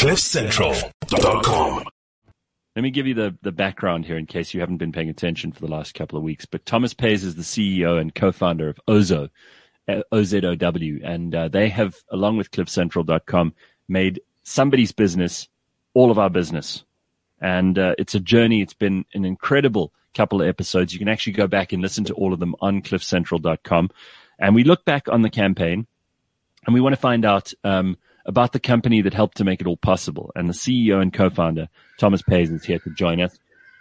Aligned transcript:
CliffCentral.com. 0.00 1.84
Let 2.74 2.82
me 2.82 2.90
give 2.90 3.06
you 3.06 3.12
the, 3.12 3.36
the 3.42 3.52
background 3.52 4.06
here 4.06 4.16
in 4.16 4.24
case 4.24 4.54
you 4.54 4.60
haven't 4.60 4.78
been 4.78 4.92
paying 4.92 5.10
attention 5.10 5.52
for 5.52 5.60
the 5.60 5.70
last 5.70 5.92
couple 5.92 6.16
of 6.16 6.24
weeks. 6.24 6.46
But 6.46 6.64
Thomas 6.64 6.94
Pays 6.94 7.22
is 7.22 7.34
the 7.34 7.42
CEO 7.42 8.00
and 8.00 8.14
co-founder 8.14 8.70
of 8.70 8.80
Ozow, 8.88 9.28
uh, 9.88 10.00
O-Z-O-W. 10.10 11.02
And 11.04 11.34
uh, 11.34 11.48
they 11.48 11.68
have, 11.68 11.96
along 12.08 12.38
with 12.38 12.50
CliffCentral.com, 12.50 13.52
made 13.88 14.22
somebody's 14.42 14.90
business 14.90 15.50
all 15.92 16.10
of 16.10 16.18
our 16.18 16.30
business. 16.30 16.82
And 17.38 17.78
uh, 17.78 17.94
it's 17.98 18.14
a 18.14 18.20
journey. 18.20 18.62
It's 18.62 18.72
been 18.72 19.04
an 19.12 19.26
incredible 19.26 19.92
couple 20.14 20.40
of 20.40 20.48
episodes. 20.48 20.94
You 20.94 20.98
can 20.98 21.08
actually 21.08 21.34
go 21.34 21.46
back 21.46 21.74
and 21.74 21.82
listen 21.82 22.04
to 22.04 22.14
all 22.14 22.32
of 22.32 22.40
them 22.40 22.56
on 22.62 22.80
CliffCentral.com. 22.80 23.90
And 24.38 24.54
we 24.54 24.64
look 24.64 24.86
back 24.86 25.08
on 25.10 25.20
the 25.20 25.28
campaign 25.28 25.86
and 26.64 26.72
we 26.72 26.80
want 26.80 26.94
to 26.94 27.00
find 27.02 27.26
out 27.26 27.52
um,– 27.64 27.98
about 28.30 28.52
the 28.52 28.60
company 28.60 29.02
that 29.02 29.12
helped 29.12 29.36
to 29.36 29.44
make 29.44 29.60
it 29.60 29.66
all 29.66 29.76
possible. 29.76 30.30
And 30.36 30.48
the 30.48 30.52
CEO 30.52 31.02
and 31.02 31.12
co-founder, 31.12 31.68
Thomas 31.98 32.22
Pays, 32.22 32.48
is 32.48 32.64
here 32.64 32.78
to 32.78 32.90
join 32.90 33.20
us. 33.20 33.36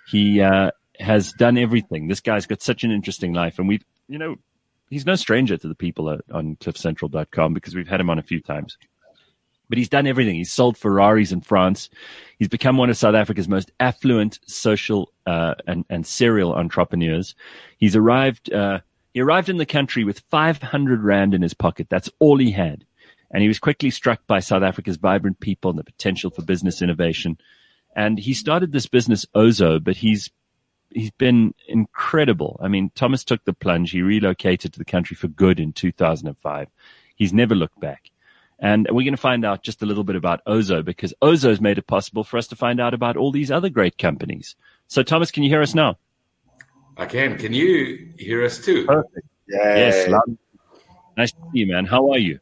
He 0.07 0.41
uh, 0.41 0.71
has 0.99 1.31
done 1.34 1.55
everything. 1.55 2.07
This 2.07 2.20
guy's 2.20 2.48
got 2.48 2.63
such 2.63 2.84
an 2.84 2.91
interesting 2.91 3.31
life. 3.31 3.59
And 3.59 3.67
we've, 3.67 3.85
you 4.07 4.17
know, 4.17 4.38
he's 4.90 5.05
no 5.05 5.13
stranger 5.13 5.55
to 5.55 5.67
the 5.67 5.76
people 5.76 6.09
at, 6.09 6.21
on 6.34 6.55
cliffcentral.com 6.55 7.54
because 7.54 7.76
we've 7.76 7.88
had 7.88 8.02
him 8.02 8.09
on 8.09 8.17
a 8.17 8.23
few 8.23 8.41
times. 8.41 8.76
But 9.70 9.77
he's 9.77 9.88
done 9.88 10.07
everything. 10.07 10.34
He's 10.34 10.52
sold 10.52 10.79
Ferraris 10.79 11.31
in 11.31 11.41
France. 11.41 11.91
He's 12.40 12.48
become 12.48 12.76
one 12.76 12.90
of 12.90 12.98
South 12.98 13.13
Africa's 13.13 13.48
most 13.48 13.71
affluent 13.79 14.40
social 14.48 15.13
uh, 15.27 15.54
and, 15.68 15.85
and 15.91 16.07
serial 16.07 16.55
entrepreneurs. 16.55 17.35
He's 17.77 17.95
arrived. 17.95 18.52
Uh, 18.52 18.79
he 19.13 19.21
arrived 19.21 19.48
in 19.48 19.57
the 19.57 19.68
country 19.68 20.04
with 20.04 20.21
500 20.31 21.04
rand 21.04 21.35
in 21.35 21.43
his 21.43 21.54
pocket. 21.54 21.85
That's 21.88 22.09
all 22.18 22.40
he 22.40 22.49
had 22.49 22.84
and 23.32 23.42
he 23.42 23.48
was 23.48 23.60
quickly 23.60 23.90
struck 23.90 24.26
by 24.28 24.40
South 24.40 24.64
Africa's 24.64 24.98
vibrant 24.98 25.40
people 25.40 25.70
and 25.70 25.80
the 25.80 25.84
potential 25.84 26.32
for 26.32 26.42
business 26.42 26.82
innovation. 26.82 27.38
And 27.96 28.18
he 28.20 28.34
started 28.34 28.72
this 28.72 28.88
business 28.88 29.26
Ozow, 29.36 29.84
but 29.84 29.98
he's 29.98 30.30
he's 30.91 31.12
been 31.12 31.54
incredible. 31.68 32.60
I 32.63 32.68
mean, 32.68 32.91
Thomas 32.96 33.24
took 33.24 33.44
the 33.46 33.54
plunge. 33.54 33.91
He 33.91 34.02
relocated 34.02 34.74
to 34.74 34.80
the 34.80 34.86
country 34.86 35.16
for 35.16 35.27
good 35.27 35.60
in 35.60 35.74
2005. 35.74 36.68
He's 37.16 37.34
never 37.34 37.55
looked 37.55 37.80
back. 37.80 38.12
And 38.62 38.88
we're 38.90 39.05
going 39.05 39.13
to 39.13 39.18
find 39.18 39.46
out 39.46 39.64
just 39.64 39.82
a 39.82 39.86
little 39.86 40.04
bit 40.04 40.18
about 40.18 40.43
Ozow 40.46 40.84
because 40.84 41.14
Ozow's 41.21 41.62
made 41.62 41.77
it 41.77 41.88
possible 41.88 42.26
for 42.26 42.38
us 42.38 42.48
to 42.48 42.55
find 42.58 42.82
out 42.82 42.93
about 42.93 43.16
all 43.16 43.32
these 43.32 43.52
other 43.52 43.70
great 43.70 43.98
companies. 43.98 44.55
So, 44.88 45.02
Thomas, 45.02 45.32
can 45.32 45.43
you 45.43 45.49
hear 45.49 45.62
us 45.62 45.74
now? 45.74 45.98
I 46.98 47.05
can. 47.05 47.38
Can 47.38 47.54
you 47.54 48.12
hear 48.18 48.43
us 48.43 48.60
too? 48.60 48.86
Perfect. 48.86 49.27
Yes. 49.48 50.10
Nice 51.16 51.32
to 51.32 51.38
see 51.54 51.60
you, 51.60 51.68
man. 51.68 51.86
How 51.86 52.12
are 52.12 52.18
you? 52.18 52.40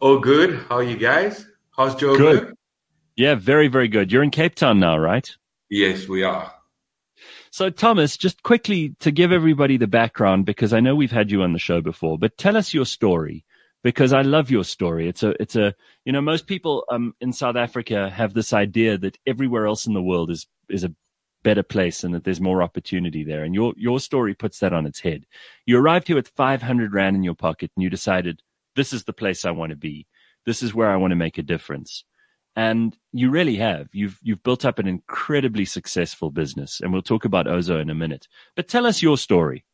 Oh, 0.00 0.18
good. 0.18 0.64
How 0.68 0.76
are 0.76 0.82
you 0.82 0.96
guys? 0.96 1.46
How's 1.76 1.94
Joe? 1.94 2.16
Good. 2.16 2.54
Yeah, 3.16 3.34
very, 3.34 3.68
very 3.68 3.88
good. 3.88 4.12
You're 4.12 4.22
in 4.22 4.30
Cape 4.30 4.54
Town 4.54 4.78
now, 4.78 4.98
right? 4.98 5.28
Yes, 5.70 6.06
we 6.06 6.22
are. 6.22 6.52
So, 7.50 7.70
Thomas, 7.70 8.18
just 8.18 8.42
quickly 8.42 8.94
to 9.00 9.10
give 9.10 9.32
everybody 9.32 9.78
the 9.78 9.86
background, 9.86 10.44
because 10.44 10.74
I 10.74 10.80
know 10.80 10.94
we've 10.94 11.10
had 11.10 11.30
you 11.30 11.42
on 11.42 11.54
the 11.54 11.58
show 11.58 11.80
before, 11.80 12.18
but 12.18 12.36
tell 12.36 12.58
us 12.58 12.74
your 12.74 12.84
story 12.84 13.46
because 13.82 14.12
I 14.12 14.20
love 14.20 14.50
your 14.50 14.64
story. 14.64 15.08
It's 15.08 15.22
a, 15.22 15.30
it's 15.40 15.56
a, 15.56 15.74
you 16.04 16.12
know, 16.12 16.20
most 16.20 16.46
people 16.46 16.84
um, 16.90 17.14
in 17.20 17.32
South 17.32 17.56
Africa 17.56 18.10
have 18.10 18.34
this 18.34 18.52
idea 18.52 18.98
that 18.98 19.16
everywhere 19.26 19.66
else 19.66 19.86
in 19.86 19.94
the 19.94 20.02
world 20.02 20.30
is 20.30 20.46
is 20.68 20.84
a 20.84 20.94
better 21.42 21.62
place 21.62 22.02
and 22.02 22.12
that 22.12 22.24
there's 22.24 22.40
more 22.40 22.62
opportunity 22.62 23.24
there. 23.24 23.44
And 23.44 23.54
your 23.54 23.72
your 23.76 24.00
story 24.00 24.34
puts 24.34 24.58
that 24.58 24.74
on 24.74 24.84
its 24.84 25.00
head. 25.00 25.24
You 25.64 25.78
arrived 25.78 26.08
here 26.08 26.16
with 26.16 26.28
500 26.36 26.92
rand 26.92 27.16
in 27.16 27.22
your 27.22 27.34
pocket, 27.34 27.70
and 27.74 27.82
you 27.82 27.88
decided 27.88 28.42
this 28.76 28.92
is 28.92 29.04
the 29.04 29.12
place 29.12 29.44
I 29.44 29.50
want 29.50 29.70
to 29.70 29.76
be. 29.76 30.06
This 30.44 30.62
is 30.62 30.74
where 30.74 30.90
I 30.90 30.96
want 30.96 31.10
to 31.10 31.16
make 31.16 31.38
a 31.38 31.42
difference. 31.42 32.04
And 32.54 32.96
you 33.12 33.30
really 33.30 33.56
have. 33.56 33.88
You've 33.92 34.18
you've 34.22 34.42
built 34.42 34.64
up 34.64 34.78
an 34.78 34.86
incredibly 34.86 35.64
successful 35.64 36.30
business, 36.30 36.80
and 36.80 36.92
we'll 36.92 37.02
talk 37.02 37.24
about 37.24 37.46
Ozow 37.46 37.80
in 37.82 37.90
a 37.90 37.94
minute. 37.94 38.28
But 38.54 38.68
tell 38.68 38.86
us 38.86 39.02
your 39.02 39.18
story. 39.18 39.64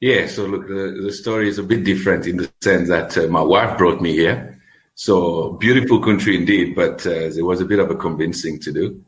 Yeah, 0.00 0.26
so 0.26 0.44
look, 0.44 0.68
the, 0.68 1.00
the 1.02 1.12
story 1.12 1.48
is 1.48 1.58
a 1.58 1.62
bit 1.62 1.84
different 1.84 2.26
in 2.26 2.36
the 2.36 2.52
sense 2.62 2.88
that 2.88 3.16
uh, 3.16 3.26
my 3.28 3.40
wife 3.40 3.78
brought 3.78 4.02
me 4.02 4.12
here. 4.12 4.60
So 4.94 5.52
beautiful 5.52 6.00
country 6.00 6.36
indeed, 6.36 6.74
but 6.76 7.06
uh, 7.06 7.30
there 7.30 7.44
was 7.44 7.60
a 7.60 7.64
bit 7.64 7.78
of 7.78 7.90
a 7.90 7.96
convincing 7.96 8.60
to 8.60 8.72
do. 8.72 9.02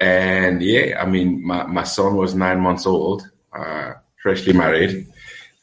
And 0.00 0.62
yeah, 0.62 1.00
I 1.00 1.06
mean, 1.06 1.46
my, 1.46 1.64
my 1.66 1.84
son 1.84 2.16
was 2.16 2.34
nine 2.34 2.60
months 2.60 2.86
old, 2.86 3.28
uh, 3.56 3.92
freshly 4.22 4.52
married 4.52 5.06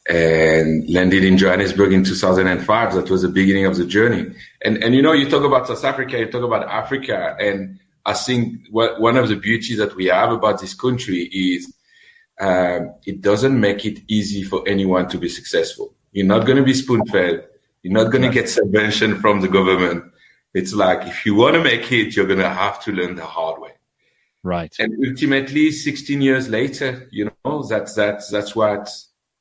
and 0.08 0.88
landed 0.90 1.24
in 1.24 1.38
Johannesburg 1.38 1.92
in 1.92 2.04
2005. 2.04 2.94
That 2.94 3.10
was 3.10 3.22
the 3.22 3.28
beginning 3.28 3.66
of 3.66 3.76
the 3.76 3.86
journey. 3.86 4.34
And, 4.62 4.82
and 4.82 4.94
you 4.94 5.02
know, 5.02 5.12
you 5.12 5.28
talk 5.28 5.44
about 5.44 5.66
South 5.66 5.84
Africa, 5.84 6.18
you 6.18 6.30
talk 6.30 6.44
about 6.44 6.68
Africa, 6.68 7.36
and 7.40 7.78
I 8.06 8.12
think 8.12 8.66
what, 8.70 9.00
one 9.00 9.16
of 9.16 9.28
the 9.28 9.36
beauties 9.36 9.78
that 9.78 9.96
we 9.96 10.06
have 10.06 10.30
about 10.30 10.60
this 10.60 10.74
country 10.74 11.22
is 11.32 11.72
um, 12.40 12.94
it 13.06 13.22
doesn't 13.22 13.58
make 13.58 13.84
it 13.84 14.00
easy 14.08 14.42
for 14.42 14.66
anyone 14.68 15.08
to 15.08 15.18
be 15.18 15.28
successful. 15.28 15.94
You're 16.12 16.26
not 16.26 16.46
going 16.46 16.58
to 16.58 16.64
be 16.64 16.74
spoon 16.74 17.06
fed. 17.06 17.46
You're 17.82 17.92
not 17.92 18.10
going 18.10 18.22
to 18.22 18.30
get 18.30 18.48
subvention 18.48 19.20
from 19.20 19.40
the 19.40 19.48
government. 19.48 20.04
It's 20.52 20.74
like 20.74 21.06
if 21.06 21.26
you 21.26 21.34
want 21.34 21.54
to 21.54 21.62
make 21.62 21.90
it, 21.90 22.14
you're 22.14 22.26
going 22.26 22.38
to 22.38 22.48
have 22.48 22.82
to 22.84 22.92
learn 22.92 23.16
the 23.16 23.24
hard 23.24 23.60
way. 23.60 23.70
Right. 24.42 24.74
And 24.78 24.94
ultimately, 25.06 25.70
16 25.70 26.20
years 26.20 26.48
later, 26.48 27.08
you 27.10 27.30
know, 27.44 27.62
that's 27.62 27.94
that's 27.94 28.28
that's 28.28 28.54
what 28.54 28.88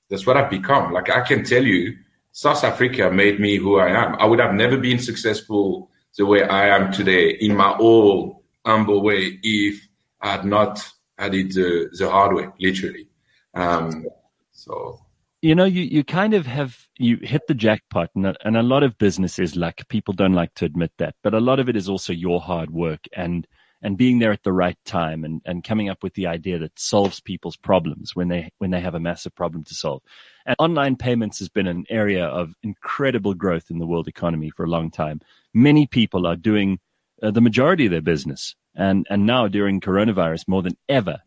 that's 0.09 0.25
what 0.25 0.37
I've 0.37 0.49
become. 0.49 0.93
Like 0.93 1.09
I 1.09 1.21
can 1.21 1.43
tell 1.43 1.63
you, 1.63 1.97
South 2.31 2.63
Africa 2.63 3.11
made 3.11 3.39
me 3.39 3.57
who 3.57 3.77
I 3.77 3.89
am. 3.89 4.15
I 4.19 4.25
would 4.25 4.39
have 4.39 4.53
never 4.53 4.77
been 4.77 4.99
successful 4.99 5.89
the 6.17 6.25
way 6.25 6.43
I 6.43 6.67
am 6.75 6.91
today 6.91 7.29
in 7.29 7.55
my 7.55 7.75
old 7.77 8.41
humble 8.65 9.01
way 9.01 9.39
if 9.43 9.87
I 10.21 10.31
had 10.33 10.45
not 10.45 10.87
had 11.17 11.33
it 11.35 11.53
the, 11.53 11.89
the 11.97 12.09
hard 12.09 12.35
way, 12.35 12.47
literally. 12.59 13.07
Um, 13.53 14.05
so 14.51 14.99
you 15.43 15.55
know, 15.55 15.65
you, 15.65 15.81
you 15.81 16.05
kind 16.05 16.33
of 16.33 16.45
have, 16.45 16.87
you 16.97 17.17
hit 17.17 17.41
the 17.49 17.53
jackpot 17.53 18.09
and 18.15 18.27
a, 18.27 18.35
and 18.45 18.55
a 18.55 18.63
lot 18.63 18.81
of 18.81 18.97
business 18.97 19.37
is 19.37 19.57
luck. 19.57 19.81
People 19.89 20.13
don't 20.13 20.31
like 20.31 20.53
to 20.55 20.63
admit 20.63 20.93
that, 20.99 21.15
but 21.21 21.33
a 21.33 21.41
lot 21.41 21.59
of 21.59 21.67
it 21.67 21.75
is 21.75 21.89
also 21.89 22.13
your 22.13 22.39
hard 22.39 22.71
work 22.71 23.01
and 23.11 23.45
and 23.83 23.97
being 23.97 24.19
there 24.19 24.31
at 24.31 24.43
the 24.43 24.53
right 24.53 24.77
time 24.85 25.25
and, 25.25 25.41
and 25.45 25.63
coming 25.63 25.89
up 25.89 26.01
with 26.01 26.13
the 26.13 26.25
idea 26.25 26.57
that 26.57 26.79
solves 26.79 27.19
people's 27.19 27.57
problems 27.57 28.15
when 28.15 28.29
they 28.29 28.49
when 28.57 28.71
they 28.71 28.79
have 28.79 28.95
a 28.95 28.99
massive 28.99 29.35
problem 29.35 29.63
to 29.65 29.75
solve. 29.75 30.01
And 30.45 30.55
online 30.57 30.95
payments 30.95 31.39
has 31.39 31.49
been 31.49 31.67
an 31.67 31.85
area 31.89 32.25
of 32.25 32.55
incredible 32.63 33.33
growth 33.33 33.69
in 33.69 33.79
the 33.79 33.85
world 33.85 34.07
economy 34.07 34.49
for 34.49 34.63
a 34.63 34.69
long 34.69 34.89
time. 34.89 35.19
Many 35.53 35.85
people 35.85 36.25
are 36.25 36.37
doing 36.37 36.79
uh, 37.21 37.31
the 37.31 37.41
majority 37.41 37.85
of 37.85 37.91
their 37.91 38.01
business 38.01 38.55
and 38.73 39.05
and 39.09 39.25
now 39.25 39.47
during 39.49 39.81
coronavirus 39.81 40.47
more 40.47 40.63
than 40.63 40.77
ever 40.87 41.19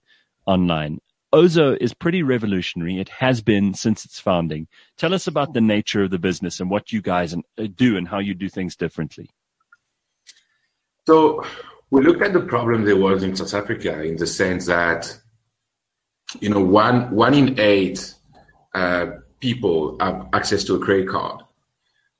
online. 0.47 0.99
Ozow 1.35 1.77
is 1.79 1.93
pretty 1.93 2.23
revolutionary. 2.23 2.99
It 2.99 3.11
has 3.11 3.43
been 3.43 3.75
since 3.75 4.07
its 4.07 4.19
founding. 4.19 4.69
Tell 4.97 5.13
us 5.13 5.27
about 5.27 5.53
the 5.53 5.61
nature 5.61 6.05
of 6.05 6.11
the 6.11 6.19
business 6.19 6.61
and 6.61 6.71
what 6.71 6.93
you 6.93 7.03
guys 7.03 7.35
uh, 7.35 7.67
do 7.75 7.99
and 7.99 8.09
how 8.09 8.21
you 8.21 8.33
do 8.33 8.49
things 8.49 8.77
differently. 8.77 9.29
So 11.07 11.45
we 11.91 12.03
looked 12.03 12.23
at 12.23 12.33
the 12.33 12.41
problem 12.41 12.85
there 12.85 12.97
was 12.97 13.23
in 13.23 13.37
South 13.37 13.55
Africa 13.55 14.03
in 14.03 14.17
the 14.17 14.27
sense 14.27 14.67
that, 14.67 15.17
you 16.41 16.49
know, 16.49 16.61
one 16.61 17.11
one 17.15 17.35
in 17.35 17.61
eight 17.61 18.15
uh, 18.75 19.07
people 19.41 19.97
have 20.01 20.29
access 20.33 20.65
to 20.65 20.75
a 20.75 20.79
credit 20.79 21.09
card, 21.09 21.43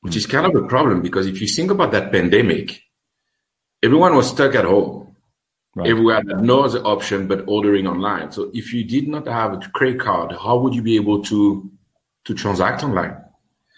which 0.01 0.17
is 0.17 0.27
kind 0.27 0.47
of 0.47 0.55
a 0.55 0.67
problem 0.67 1.03
because 1.03 1.27
if 1.27 1.41
you 1.41 1.49
think 1.49 1.71
about 1.71 1.93
that 1.93 2.13
pandemic, 2.13 2.81
everyone 3.83 4.15
was 4.15 4.31
stuck 4.31 4.55
at 4.55 4.65
home. 4.65 5.17
Right. 5.75 5.91
Everyone 5.91 6.27
had 6.27 6.43
no 6.43 6.65
other 6.65 6.81
option 6.87 7.27
but 7.27 7.45
ordering 7.47 7.87
online. 7.87 8.33
So 8.33 8.51
if 8.55 8.73
you 8.73 8.83
did 8.83 9.09
not 9.09 9.27
have 9.27 9.53
a 9.53 9.59
credit 9.75 10.01
card, 10.01 10.33
how 10.33 10.59
would 10.59 10.75
you 10.75 10.83
be 10.83 10.97
able 10.97 11.23
to 11.25 11.71
to 12.25 12.35
transact 12.35 12.83
online? 12.83 13.17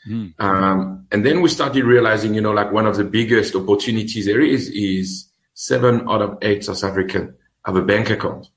Mm. 0.08 0.32
Um, 0.38 1.06
and 1.10 1.26
then 1.26 1.40
we 1.40 1.48
started 1.48 1.84
realizing, 1.84 2.34
you 2.34 2.40
know, 2.40 2.52
like 2.52 2.70
one 2.72 2.86
of 2.86 2.96
the 2.96 3.04
biggest 3.04 3.56
opportunities 3.56 4.26
there 4.26 4.40
is 4.40 4.68
is 4.68 5.27
seven 5.58 6.08
out 6.08 6.22
of 6.22 6.38
eight 6.40 6.64
South 6.64 6.84
African 6.84 7.34
have 7.66 7.74
a 7.74 7.82
bank 7.82 8.10
account. 8.10 8.48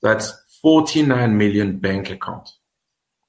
That's 0.00 0.32
49 0.62 1.36
million 1.36 1.78
bank 1.78 2.10
accounts. 2.10 2.56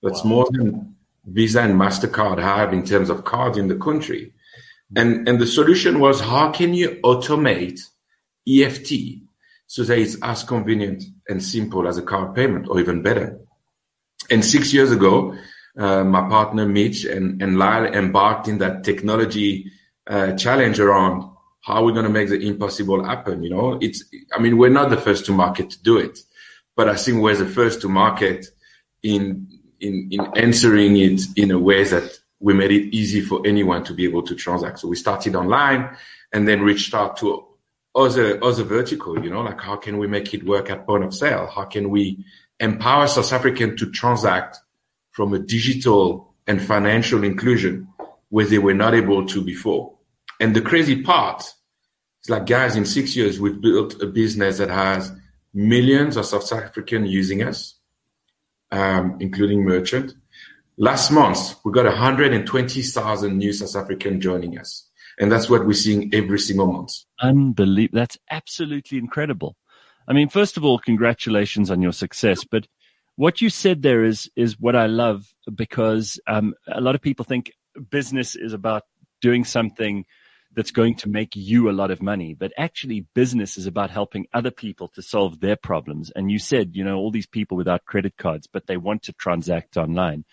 That's 0.02 0.24
wow. 0.24 0.30
more 0.30 0.48
than 0.50 0.96
Visa 1.26 1.62
and 1.62 1.74
MasterCard 1.74 2.42
have 2.42 2.72
in 2.72 2.86
terms 2.86 3.10
of 3.10 3.26
cards 3.26 3.58
in 3.58 3.68
the 3.68 3.76
country. 3.76 4.32
And, 4.96 5.28
and 5.28 5.42
the 5.42 5.46
solution 5.46 6.00
was 6.00 6.22
how 6.22 6.52
can 6.52 6.74
you 6.74 7.02
automate 7.04 7.82
EFT 8.48 9.20
so 9.68 9.84
that 9.84 10.00
it's 10.00 10.16
as 10.24 10.44
convenient 10.44 11.04
and 11.28 11.44
simple 11.44 11.86
as 11.86 11.98
a 11.98 12.04
card 12.04 12.34
payment 12.34 12.70
or 12.70 12.80
even 12.80 13.02
better? 13.02 13.42
And 14.32 14.44
six 14.44 14.74
years 14.74 14.92
ago, 14.92 15.36
uh, 15.78 16.06
my 16.06 16.30
partner 16.30 16.66
Mitch 16.66 17.04
and, 17.04 17.42
and 17.42 17.60
Lyle 17.60 17.88
embarked 17.88 18.48
in 18.48 18.60
that 18.60 18.86
technology 18.86 19.70
uh, 20.10 20.32
challenge 20.38 20.80
around 20.80 21.37
how 21.62 21.76
are 21.76 21.84
we 21.84 21.92
going 21.92 22.06
to 22.06 22.12
make 22.12 22.30
the 22.30 22.40
impossible 22.40 23.04
happen? 23.04 23.44
You 23.44 23.50
know, 23.50 23.78
it's, 23.82 24.04
I 24.34 24.40
mean, 24.40 24.58
we're 24.58 24.70
not 24.70 24.90
the 24.90 24.98
first 24.98 25.26
to 25.26 25.32
market 25.32 25.70
to 25.72 25.84
do 25.84 25.98
it, 25.98 26.20
but 26.76 26.88
I 26.88 26.96
think 26.96 27.22
we're 27.22 27.36
the 27.36 27.46
first 27.46 27.82
to 27.82 27.90
market 27.90 28.48
in, 29.04 29.48
in, 29.80 30.08
in 30.12 30.22
answering 30.36 30.98
it 30.98 31.22
in 31.36 31.52
a 31.52 31.60
way 31.60 31.84
that 31.84 32.20
we 32.40 32.54
made 32.54 32.72
it 32.72 32.96
easy 32.96 33.22
for 33.22 33.42
anyone 33.46 33.84
to 33.84 33.94
be 33.94 34.06
able 34.06 34.24
to 34.24 34.36
transact. 34.36 34.80
So 34.80 34.88
we 34.88 34.96
started 34.96 35.36
online 35.36 35.96
and 36.32 36.48
then 36.48 36.62
reached 36.62 36.94
out 36.94 37.18
to 37.18 37.46
other 37.96 38.44
other 38.44 38.64
vertical, 38.64 39.22
you 39.24 39.30
know, 39.30 39.42
like 39.42 39.60
how 39.60 39.76
can 39.76 39.98
we 39.98 40.08
make 40.08 40.34
it 40.34 40.46
work 40.46 40.70
at 40.70 40.86
point 40.86 41.04
of 41.04 41.14
sale? 41.14 41.48
How 41.54 41.66
can 41.66 41.90
we 41.90 42.24
empower 42.60 43.08
South 43.08 43.34
African 43.34 43.76
to 43.78 43.90
transact 43.90 44.60
from 45.12 45.34
a 45.34 45.40
digital 45.40 46.36
and 46.46 46.62
financial 46.62 47.24
inclusion 47.24 47.88
where 48.30 48.46
they 48.46 48.60
were 48.60 48.76
not 48.76 48.94
able 48.94 49.26
to 49.26 49.44
before? 49.44 49.97
And 50.40 50.56
the 50.56 50.62
crazy 50.62 51.02
part 51.02 51.42
is 51.42 52.30
like, 52.30 52.46
guys, 52.46 52.76
in 52.76 52.86
six 52.86 53.16
years, 53.16 53.40
we've 53.40 53.60
built 53.60 54.02
a 54.02 54.06
business 54.06 54.58
that 54.58 54.70
has 54.70 55.12
millions 55.54 56.18
of 56.18 56.26
South 56.26 56.52
African 56.52 57.06
using 57.06 57.44
us, 57.44 57.76
um, 58.72 59.18
including 59.20 59.64
merchant. 59.64 60.14
Last 60.78 61.12
month, 61.12 61.56
we 61.66 61.72
got 61.72 61.86
120,000 61.86 63.38
new 63.38 63.54
South 63.54 63.84
African 63.84 64.22
joining 64.22 64.60
us. 64.60 64.88
And 65.20 65.32
that's 65.32 65.50
what 65.50 65.66
we're 65.66 65.74
seeing 65.74 66.14
every 66.14 66.38
single 66.40 66.72
month. 66.72 66.94
Unbelievable. 67.20 68.00
That's 68.00 68.18
absolutely 68.30 69.00
incredible. 69.00 69.56
I 70.08 70.14
mean, 70.14 70.30
first 70.30 70.58
of 70.58 70.64
all, 70.64 70.78
congratulations 70.78 71.72
on 71.72 71.82
your 71.82 71.92
success. 71.92 72.44
But 72.44 72.68
what 73.16 73.42
you 73.42 73.50
said 73.50 73.82
there 73.82 74.04
is, 74.04 74.30
is 74.36 74.60
what 74.60 74.76
I 74.76 74.86
love 74.86 75.26
because 75.54 76.20
um, 76.28 76.54
a 76.68 76.80
lot 76.80 76.94
of 76.94 77.02
people 77.02 77.26
think 77.26 77.52
business 77.90 78.36
is 78.36 78.54
about 78.54 78.84
doing 79.22 79.44
something 79.44 80.06
that's 80.58 80.72
going 80.72 80.96
to 80.96 81.08
make 81.08 81.36
you 81.36 81.70
a 81.70 81.72
lot 81.72 81.92
of 81.92 82.02
money. 82.02 82.34
But 82.34 82.52
actually, 82.58 83.06
business 83.14 83.60
is 83.60 83.68
about 83.68 83.92
helping 83.92 84.26
other 84.34 84.50
people 84.50 84.88
to 84.96 85.04
solve 85.04 85.40
their 85.40 85.56
problems. 85.56 86.12
And 86.16 86.32
you 86.32 86.40
said, 86.40 86.76
you 86.76 86.84
know, 86.84 86.98
all 86.98 87.12
these 87.12 87.28
people 87.28 87.56
without 87.56 87.86
credit 87.86 88.18
cards, 88.18 88.48
but 88.52 88.66
they 88.66 88.76
want 88.76 89.04
to 89.04 89.14
transact 89.14 89.78
online. 89.78 90.26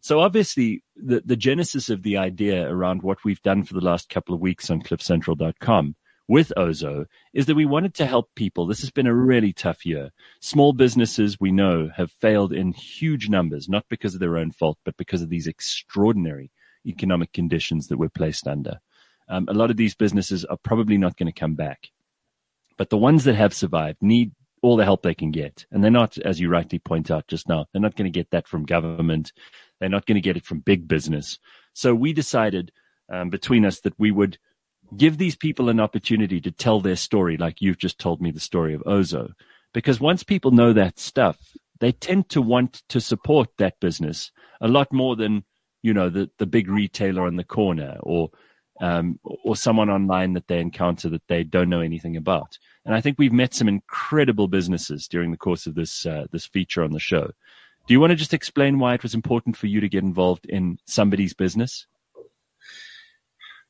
So 0.00 0.20
obviously, 0.20 0.84
the, 0.94 1.22
the 1.24 1.34
genesis 1.34 1.90
of 1.90 2.04
the 2.04 2.18
idea 2.18 2.70
around 2.70 3.02
what 3.02 3.24
we've 3.24 3.42
done 3.42 3.64
for 3.64 3.74
the 3.74 3.80
last 3.80 4.08
couple 4.08 4.32
of 4.32 4.40
weeks 4.40 4.70
on 4.70 4.80
cliffcentral.com 4.80 5.96
with 6.28 6.52
Ozow 6.56 7.06
is 7.32 7.46
that 7.46 7.56
we 7.56 7.66
wanted 7.66 7.94
to 7.94 8.06
help 8.06 8.30
people. 8.36 8.68
This 8.68 8.80
has 8.82 8.92
been 8.92 9.08
a 9.08 9.14
really 9.14 9.52
tough 9.52 9.84
year. 9.84 10.10
Small 10.40 10.72
businesses 10.72 11.40
we 11.40 11.50
know 11.50 11.90
have 11.96 12.12
failed 12.12 12.52
in 12.52 12.74
huge 12.74 13.28
numbers, 13.28 13.68
not 13.68 13.86
because 13.90 14.14
of 14.14 14.20
their 14.20 14.38
own 14.38 14.52
fault, 14.52 14.78
but 14.84 14.96
because 14.96 15.20
of 15.20 15.30
these 15.30 15.48
extraordinary 15.48 16.52
economic 16.86 17.32
conditions 17.32 17.88
that 17.88 17.98
we're 17.98 18.08
placed 18.08 18.46
under 18.46 18.78
um, 19.28 19.46
a 19.48 19.54
lot 19.54 19.70
of 19.70 19.76
these 19.76 19.94
businesses 19.94 20.44
are 20.44 20.58
probably 20.62 20.98
not 20.98 21.16
going 21.16 21.32
to 21.32 21.40
come 21.40 21.54
back. 21.54 21.88
But 22.76 22.90
the 22.90 22.98
ones 22.98 23.24
that 23.24 23.36
have 23.36 23.54
survived 23.54 24.02
need 24.02 24.32
all 24.64 24.76
the 24.76 24.84
help 24.84 25.02
they 25.02 25.14
can 25.14 25.30
get. 25.30 25.66
And 25.70 25.84
they're 25.84 25.90
not, 25.90 26.16
as 26.18 26.40
you 26.40 26.48
rightly 26.48 26.78
point 26.78 27.10
out 27.10 27.28
just 27.28 27.48
now, 27.48 27.66
they're 27.72 27.82
not 27.82 27.96
going 27.96 28.10
to 28.10 28.18
get 28.18 28.30
that 28.30 28.48
from 28.48 28.64
government. 28.64 29.32
They're 29.78 29.90
not 29.90 30.06
going 30.06 30.14
to 30.14 30.22
get 30.22 30.38
it 30.38 30.46
from 30.46 30.60
big 30.60 30.88
business. 30.88 31.38
So 31.74 31.94
we 31.94 32.14
decided 32.14 32.72
um, 33.12 33.28
between 33.28 33.66
us 33.66 33.80
that 33.80 33.98
we 33.98 34.10
would 34.10 34.38
give 34.96 35.18
these 35.18 35.36
people 35.36 35.68
an 35.68 35.80
opportunity 35.80 36.40
to 36.40 36.50
tell 36.50 36.80
their 36.80 36.96
story, 36.96 37.36
like 37.36 37.60
you've 37.60 37.78
just 37.78 37.98
told 37.98 38.22
me 38.22 38.30
the 38.30 38.40
story 38.40 38.72
of 38.72 38.82
Ozow. 38.84 39.32
Because 39.74 40.00
once 40.00 40.22
people 40.22 40.50
know 40.50 40.72
that 40.72 40.98
stuff, 40.98 41.36
they 41.80 41.92
tend 41.92 42.30
to 42.30 42.40
want 42.40 42.82
to 42.88 43.00
support 43.02 43.48
that 43.58 43.78
business 43.80 44.32
a 44.62 44.68
lot 44.68 44.92
more 44.92 45.14
than, 45.14 45.44
you 45.82 45.92
know, 45.92 46.08
the, 46.08 46.30
the 46.38 46.46
big 46.46 46.70
retailer 46.70 47.26
on 47.26 47.36
the 47.36 47.44
corner 47.44 47.98
or 48.00 48.30
um, 48.80 49.18
or 49.44 49.56
someone 49.56 49.90
online 49.90 50.32
that 50.34 50.48
they 50.48 50.60
encounter 50.60 51.08
that 51.10 51.26
they 51.28 51.44
don't 51.44 51.68
know 51.68 51.80
anything 51.80 52.16
about. 52.16 52.58
And 52.84 52.94
I 52.94 53.00
think 53.00 53.18
we've 53.18 53.32
met 53.32 53.54
some 53.54 53.68
incredible 53.68 54.48
businesses 54.48 55.08
during 55.08 55.30
the 55.30 55.36
course 55.36 55.66
of 55.66 55.74
this 55.74 56.04
uh, 56.06 56.26
this 56.32 56.46
feature 56.46 56.82
on 56.82 56.92
the 56.92 57.00
show. 57.00 57.30
Do 57.86 57.92
you 57.92 58.00
want 58.00 58.10
to 58.10 58.16
just 58.16 58.34
explain 58.34 58.78
why 58.78 58.94
it 58.94 59.02
was 59.02 59.14
important 59.14 59.56
for 59.56 59.66
you 59.66 59.80
to 59.80 59.88
get 59.88 60.02
involved 60.02 60.46
in 60.46 60.78
somebody's 60.86 61.34
business? 61.34 61.86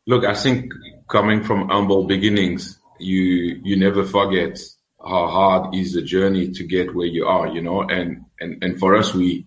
Look, 0.06 0.24
I 0.24 0.34
think 0.34 0.72
coming 1.08 1.42
from 1.42 1.68
humble 1.68 2.04
beginnings, 2.04 2.78
you 2.98 3.60
you 3.62 3.76
never 3.76 4.04
forget 4.04 4.58
how 5.00 5.26
hard 5.28 5.74
is 5.74 5.92
the 5.92 6.02
journey 6.02 6.50
to 6.52 6.64
get 6.64 6.94
where 6.94 7.06
you 7.06 7.26
are, 7.26 7.48
you 7.48 7.60
know. 7.60 7.82
And 7.82 8.24
and 8.40 8.62
and 8.62 8.78
for 8.78 8.96
us, 8.96 9.14
we, 9.14 9.46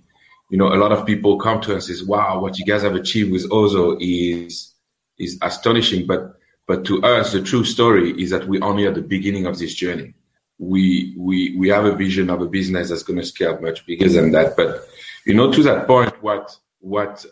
you 0.49 0.57
know, 0.57 0.67
a 0.67 0.75
lot 0.75 0.91
of 0.91 1.05
people 1.05 1.39
come 1.39 1.61
to 1.61 1.75
us 1.75 1.87
and 1.87 1.97
says, 1.97 2.07
"Wow, 2.07 2.39
what 2.39 2.57
you 2.57 2.65
guys 2.65 2.83
have 2.83 2.95
achieved 2.95 3.31
with 3.31 3.49
Ozow 3.49 3.97
is." 3.99 4.73
Is 5.19 5.37
astonishing. 5.41 6.07
But 6.07 6.37
but 6.67 6.85
to 6.85 7.01
us, 7.01 7.31
the 7.31 7.41
true 7.41 7.63
story 7.63 8.11
is 8.21 8.29
that 8.31 8.47
we're 8.47 8.63
only 8.63 8.87
at 8.87 8.95
the 8.95 9.01
beginning 9.01 9.45
of 9.45 9.57
this 9.57 9.73
journey. 9.73 10.13
We 10.59 11.15
we 11.17 11.55
we 11.57 11.69
have 11.69 11.85
a 11.85 11.95
vision 11.95 12.29
of 12.29 12.41
a 12.41 12.47
business 12.47 12.89
that's 12.89 13.03
going 13.03 13.19
to 13.19 13.25
scale 13.25 13.59
much 13.59 13.85
bigger 13.85 14.09
than 14.09 14.31
that. 14.31 14.55
But 14.57 14.87
you 15.25 15.33
know, 15.33 15.51
to 15.51 15.63
that 15.63 15.87
point, 15.87 16.21
what 16.21 16.57
what 16.79 17.25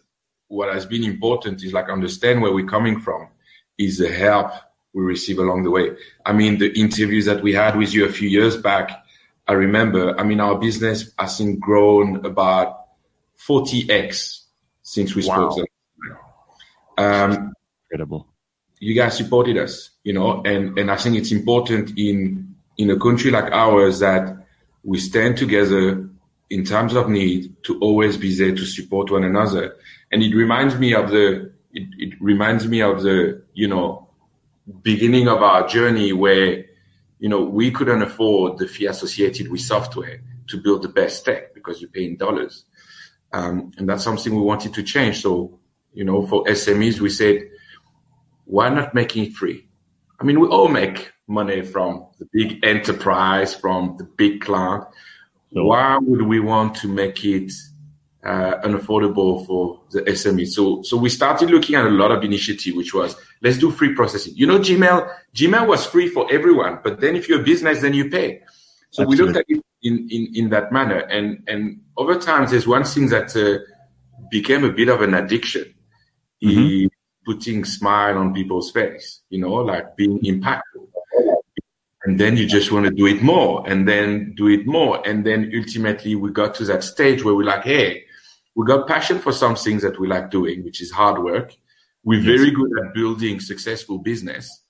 what 0.47 0.73
has 0.73 0.85
been 0.85 1.03
important 1.03 1.63
is 1.63 1.73
like 1.73 1.89
understand 1.89 2.41
where 2.41 2.53
we're 2.53 2.67
coming 2.67 2.99
from, 2.99 3.27
is 3.77 3.97
the 3.97 4.11
help 4.11 4.51
we 4.93 5.03
receive 5.03 5.39
along 5.39 5.63
the 5.63 5.71
way. 5.71 5.91
I 6.25 6.31
mean, 6.31 6.57
the 6.57 6.71
interviews 6.79 7.25
that 7.25 7.43
we 7.43 7.53
had 7.53 7.75
with 7.75 7.93
you 7.93 8.05
a 8.05 8.11
few 8.11 8.29
years 8.29 8.55
back, 8.55 8.91
I 9.47 9.53
remember. 9.53 10.17
I 10.17 10.23
mean, 10.23 10.39
our 10.39 10.57
business 10.57 11.11
has 11.19 11.37
seen 11.37 11.59
grown 11.59 12.25
about 12.25 12.85
40x 13.47 14.43
since 14.81 15.13
we 15.15 15.27
wow. 15.27 15.49
spoke. 15.49 15.67
Um, 16.97 17.54
incredible. 17.89 18.27
You 18.79 18.93
guys 18.93 19.17
supported 19.17 19.57
us, 19.57 19.91
you 20.03 20.13
know, 20.13 20.41
and, 20.43 20.77
and 20.77 20.91
I 20.91 20.97
think 20.97 21.15
it's 21.15 21.31
important 21.31 21.97
in 21.97 22.55
in 22.77 22.89
a 22.89 22.99
country 22.99 23.31
like 23.31 23.51
ours 23.53 23.99
that 23.99 24.45
we 24.83 24.99
stand 24.99 25.37
together 25.37 26.09
in 26.49 26.65
times 26.65 26.93
of 26.93 27.09
need 27.09 27.55
to 27.63 27.79
always 27.79 28.17
be 28.17 28.35
there 28.35 28.53
to 28.53 28.65
support 28.65 29.09
one 29.09 29.23
another. 29.23 29.75
And 30.11 30.21
it 30.21 30.35
reminds 30.35 30.77
me 30.77 30.93
of 30.93 31.09
the 31.09 31.53
it, 31.71 31.87
it 31.97 32.13
reminds 32.21 32.67
me 32.67 32.81
of 32.81 33.03
the, 33.03 33.43
you 33.53 33.67
know, 33.67 34.09
beginning 34.81 35.27
of 35.27 35.43
our 35.43 35.67
journey 35.67 36.13
where, 36.13 36.65
you 37.19 37.29
know, 37.29 37.43
we 37.43 37.71
couldn't 37.71 38.01
afford 38.01 38.57
the 38.57 38.67
fee 38.67 38.87
associated 38.87 39.51
with 39.51 39.61
software 39.61 40.21
to 40.47 40.57
build 40.57 40.83
the 40.83 40.89
best 40.89 41.25
tech 41.25 41.53
because 41.53 41.81
you 41.81 41.87
pay 41.87 42.05
in 42.05 42.17
dollars. 42.17 42.65
Um, 43.33 43.71
and 43.77 43.89
that's 43.89 44.03
something 44.03 44.33
we 44.33 44.41
wanted 44.41 44.73
to 44.75 44.83
change. 44.83 45.21
So, 45.21 45.59
you 45.93 46.05
know, 46.05 46.25
for 46.25 46.45
SMEs, 46.45 46.99
we 46.99 47.09
said, 47.09 47.49
why 48.45 48.69
not 48.69 48.93
making 48.93 49.25
it 49.25 49.33
free? 49.33 49.67
I 50.19 50.23
mean, 50.23 50.39
we 50.39 50.47
all 50.47 50.69
make 50.69 51.11
money 51.27 51.61
from 51.61 52.07
the 52.19 52.27
big 52.31 52.63
enterprise, 52.63 53.53
from 53.53 53.95
the 53.97 54.05
big 54.05 54.41
client. 54.41 54.85
Why 55.51 55.97
would 56.01 56.21
we 56.23 56.39
want 56.39 56.75
to 56.77 56.87
make 56.87 57.23
it 57.23 57.51
uh, 58.23 58.55
unaffordable 58.63 59.45
for 59.45 59.81
the 59.91 60.01
SME? 60.01 60.47
So, 60.47 60.83
so 60.83 60.97
we 60.97 61.09
started 61.09 61.49
looking 61.49 61.75
at 61.75 61.85
a 61.85 61.89
lot 61.89 62.11
of 62.11 62.23
initiative, 62.23 62.75
which 62.75 62.93
was 62.93 63.15
let's 63.41 63.57
do 63.57 63.71
free 63.71 63.93
processing. 63.93 64.33
You 64.35 64.47
know, 64.47 64.59
Gmail, 64.59 65.09
Gmail 65.33 65.67
was 65.67 65.85
free 65.85 66.09
for 66.09 66.31
everyone, 66.31 66.79
but 66.83 66.99
then 66.99 67.15
if 67.15 67.29
you're 67.29 67.41
a 67.41 67.43
business, 67.43 67.81
then 67.81 67.93
you 67.93 68.09
pay. 68.09 68.41
So 68.91 69.03
Absolutely. 69.03 69.15
we 69.15 69.25
looked 69.25 69.37
at 69.37 69.45
it 69.47 69.63
in, 69.83 70.07
in, 70.09 70.31
in 70.35 70.49
that 70.49 70.71
manner. 70.71 70.99
And, 70.99 71.43
and 71.47 71.81
over 71.97 72.17
time, 72.17 72.47
there's 72.49 72.67
one 72.67 72.83
thing 72.83 73.07
that 73.09 73.35
uh, 73.35 73.59
became 74.29 74.63
a 74.63 74.71
bit 74.71 74.89
of 74.89 75.01
an 75.01 75.13
addiction. 75.13 75.73
Mm-hmm 76.43 76.87
putting 77.25 77.65
smile 77.65 78.17
on 78.17 78.33
people's 78.33 78.71
face, 78.71 79.21
you 79.29 79.39
know, 79.39 79.53
like 79.53 79.95
being 79.97 80.19
impactful. 80.19 80.87
And 82.03 82.19
then 82.19 82.37
you 82.37 82.45
just 82.45 82.71
want 82.71 82.85
to 82.85 82.91
do 82.91 83.07
it 83.07 83.23
more 83.23 83.67
and 83.67 83.87
then 83.87 84.35
do 84.37 84.47
it 84.47 84.67
more. 84.67 85.05
And 85.07 85.25
then 85.25 85.51
ultimately 85.57 86.15
we 86.15 86.31
got 86.31 86.53
to 86.55 86.65
that 86.65 86.83
stage 86.83 87.23
where 87.23 87.33
we're 87.33 87.45
like, 87.45 87.63
hey, 87.63 88.03
we 88.55 88.65
got 88.65 88.87
passion 88.87 89.19
for 89.19 89.31
some 89.31 89.55
things 89.55 89.81
that 89.81 89.99
we 89.99 90.07
like 90.07 90.29
doing, 90.29 90.63
which 90.63 90.81
is 90.81 90.91
hard 90.91 91.21
work. 91.23 91.53
We're 92.03 92.19
yes. 92.19 92.25
very 92.25 92.51
good 92.51 92.69
at 92.79 92.93
building 92.93 93.39
successful 93.39 93.97
business. 93.97 94.61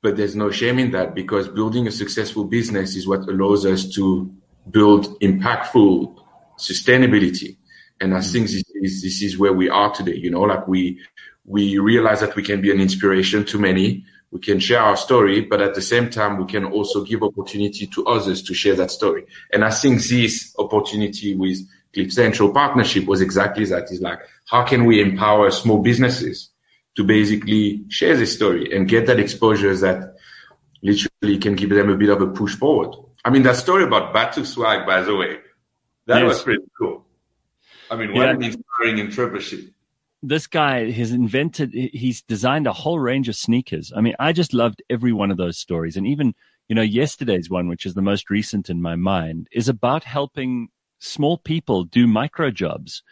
But 0.00 0.16
there's 0.16 0.34
no 0.34 0.50
shame 0.50 0.78
in 0.78 0.90
that 0.92 1.14
because 1.14 1.48
building 1.48 1.86
a 1.86 1.92
successful 1.92 2.44
business 2.44 2.96
is 2.96 3.06
what 3.06 3.28
allows 3.28 3.66
us 3.66 3.92
to 3.94 4.32
build 4.70 5.20
impactful 5.20 6.16
sustainability. 6.58 7.58
And 8.00 8.14
I 8.14 8.20
think 8.20 8.48
mm. 8.48 8.52
this 8.52 8.64
is, 8.74 9.02
this 9.02 9.22
is 9.22 9.38
where 9.38 9.52
we 9.52 9.68
are 9.68 9.92
today. 9.92 10.16
You 10.16 10.30
know, 10.30 10.42
like 10.42 10.66
we, 10.68 11.00
we 11.44 11.78
realize 11.78 12.20
that 12.20 12.36
we 12.36 12.42
can 12.42 12.60
be 12.60 12.70
an 12.70 12.80
inspiration 12.80 13.44
to 13.46 13.58
many. 13.58 14.04
We 14.30 14.40
can 14.40 14.58
share 14.58 14.80
our 14.80 14.96
story, 14.96 15.42
but 15.42 15.62
at 15.62 15.74
the 15.74 15.80
same 15.80 16.10
time, 16.10 16.38
we 16.38 16.46
can 16.46 16.64
also 16.64 17.04
give 17.04 17.22
opportunity 17.22 17.86
to 17.86 18.06
others 18.06 18.42
to 18.42 18.54
share 18.54 18.74
that 18.74 18.90
story. 18.90 19.24
And 19.52 19.64
I 19.64 19.70
think 19.70 20.02
this 20.02 20.54
opportunity 20.58 21.34
with 21.34 21.58
Cliff 21.94 22.12
Central 22.12 22.52
partnership 22.52 23.06
was 23.06 23.20
exactly 23.20 23.64
that. 23.66 23.90
Is 23.90 24.00
like, 24.00 24.18
how 24.46 24.64
can 24.64 24.84
we 24.84 25.00
empower 25.00 25.50
small 25.50 25.80
businesses 25.80 26.50
to 26.96 27.04
basically 27.04 27.84
share 27.88 28.16
this 28.16 28.34
story 28.34 28.74
and 28.74 28.88
get 28.88 29.06
that 29.06 29.20
exposure 29.20 29.74
that 29.76 30.16
literally 30.82 31.38
can 31.38 31.54
give 31.54 31.70
them 31.70 31.90
a 31.90 31.96
bit 31.96 32.08
of 32.08 32.20
a 32.20 32.26
push 32.26 32.54
forward. 32.54 32.96
I 33.24 33.30
mean, 33.30 33.42
that 33.42 33.56
story 33.56 33.84
about 33.84 34.12
Batu 34.12 34.44
Swag, 34.44 34.86
by 34.86 35.02
the 35.02 35.14
way, 35.14 35.38
that 36.06 36.20
yes. 36.20 36.28
was 36.28 36.42
pretty 36.42 36.64
cool. 36.78 37.05
I 37.90 37.96
mean, 37.96 38.12
what 38.12 38.22
yeah. 38.22 38.30
an 38.30 38.42
inspiring 38.42 38.96
entrepreneurship 38.96 39.72
this 40.22 40.46
guy 40.46 40.90
has 40.90 41.12
invented, 41.12 41.72
he's 41.72 42.22
designed 42.22 42.66
a 42.66 42.72
whole 42.72 42.98
range 42.98 43.28
of 43.28 43.36
sneakers. 43.36 43.92
I 43.94 44.00
mean, 44.00 44.14
I 44.18 44.32
just 44.32 44.54
loved 44.54 44.82
every 44.90 45.12
one 45.12 45.30
of 45.30 45.36
those 45.36 45.58
stories. 45.58 45.96
And 45.96 46.06
even, 46.06 46.34
you 46.68 46.74
know, 46.74 46.82
yesterday's 46.82 47.50
one, 47.50 47.68
which 47.68 47.86
is 47.86 47.94
the 47.94 48.02
most 48.02 48.30
recent 48.30 48.68
in 48.68 48.82
my 48.82 48.96
mind, 48.96 49.48
is 49.52 49.68
about 49.68 50.04
helping 50.04 50.68
small 50.98 51.38
people 51.38 51.84
do 51.84 52.06
micro 52.06 52.50
jobs 52.50 53.02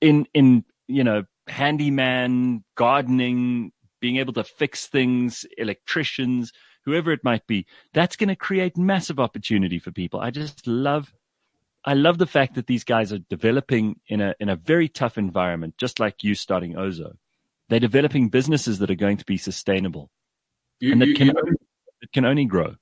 in, 0.00 0.26
in, 0.34 0.64
you 0.86 1.02
know, 1.02 1.24
handyman, 1.48 2.62
gardening, 2.76 3.72
being 4.00 4.18
able 4.18 4.34
to 4.34 4.44
fix 4.44 4.86
things, 4.86 5.46
electricians, 5.56 6.52
whoever 6.84 7.10
it 7.10 7.24
might 7.24 7.46
be, 7.46 7.66
that's 7.94 8.16
going 8.16 8.28
to 8.28 8.36
create 8.36 8.76
massive 8.76 9.18
opportunity 9.18 9.78
for 9.78 9.90
people. 9.90 10.20
I 10.20 10.30
just 10.30 10.66
love, 10.66 11.14
I 11.84 11.94
love 11.94 12.18
the 12.18 12.26
fact 12.26 12.54
that 12.54 12.66
these 12.66 12.84
guys 12.84 13.12
are 13.12 13.18
developing 13.18 14.00
in 14.08 14.20
a, 14.20 14.34
in 14.40 14.48
a 14.48 14.56
very 14.56 14.88
tough 14.88 15.18
environment, 15.18 15.76
just 15.76 16.00
like 16.00 16.24
you 16.24 16.34
starting 16.34 16.74
Ozow. 16.74 17.16
They're 17.68 17.80
developing 17.80 18.28
businesses 18.28 18.78
that 18.78 18.90
are 18.90 18.94
going 18.94 19.18
to 19.18 19.24
be 19.24 19.36
sustainable 19.36 20.10
you, 20.80 20.92
and 20.92 21.02
that 21.02 21.08
you, 21.08 21.14
can, 21.14 21.26
you, 21.28 21.34
only, 21.36 21.56
it 22.02 22.12
can 22.12 22.24
only 22.24 22.44
grow. 22.46 22.76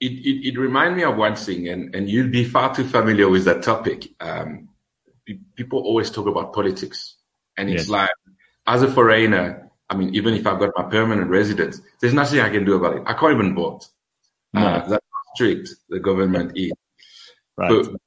It, 0.00 0.12
it, 0.12 0.48
it 0.48 0.58
reminds 0.58 0.96
me 0.96 1.04
of 1.04 1.16
one 1.16 1.36
thing, 1.36 1.68
and, 1.68 1.94
and 1.94 2.08
you'll 2.08 2.30
be 2.30 2.44
far 2.44 2.74
too 2.74 2.84
familiar 2.84 3.28
with 3.28 3.44
that 3.44 3.62
topic. 3.62 4.08
Um, 4.20 4.68
people 5.54 5.80
always 5.80 6.10
talk 6.10 6.26
about 6.26 6.52
politics, 6.52 7.16
and 7.56 7.70
it's 7.70 7.84
yes. 7.84 7.88
like, 7.88 8.10
as 8.66 8.82
a 8.82 8.90
foreigner, 8.90 9.70
I 9.88 9.96
mean, 9.96 10.14
even 10.14 10.34
if 10.34 10.46
I've 10.46 10.58
got 10.58 10.70
my 10.76 10.84
permanent 10.84 11.30
residence, 11.30 11.80
there's 12.00 12.14
nothing 12.14 12.40
I 12.40 12.48
can 12.48 12.64
do 12.64 12.74
about 12.74 12.96
it. 12.96 13.02
I 13.06 13.12
can't 13.14 13.34
even 13.34 13.54
vote. 13.54 13.86
No. 14.52 14.66
Uh, 14.66 14.88
that's 14.88 14.92
how 14.92 15.34
strict 15.34 15.70
the 15.88 16.00
government 16.00 16.52
is. 16.56 16.72
Right. 17.56 17.68
But, 17.68 18.00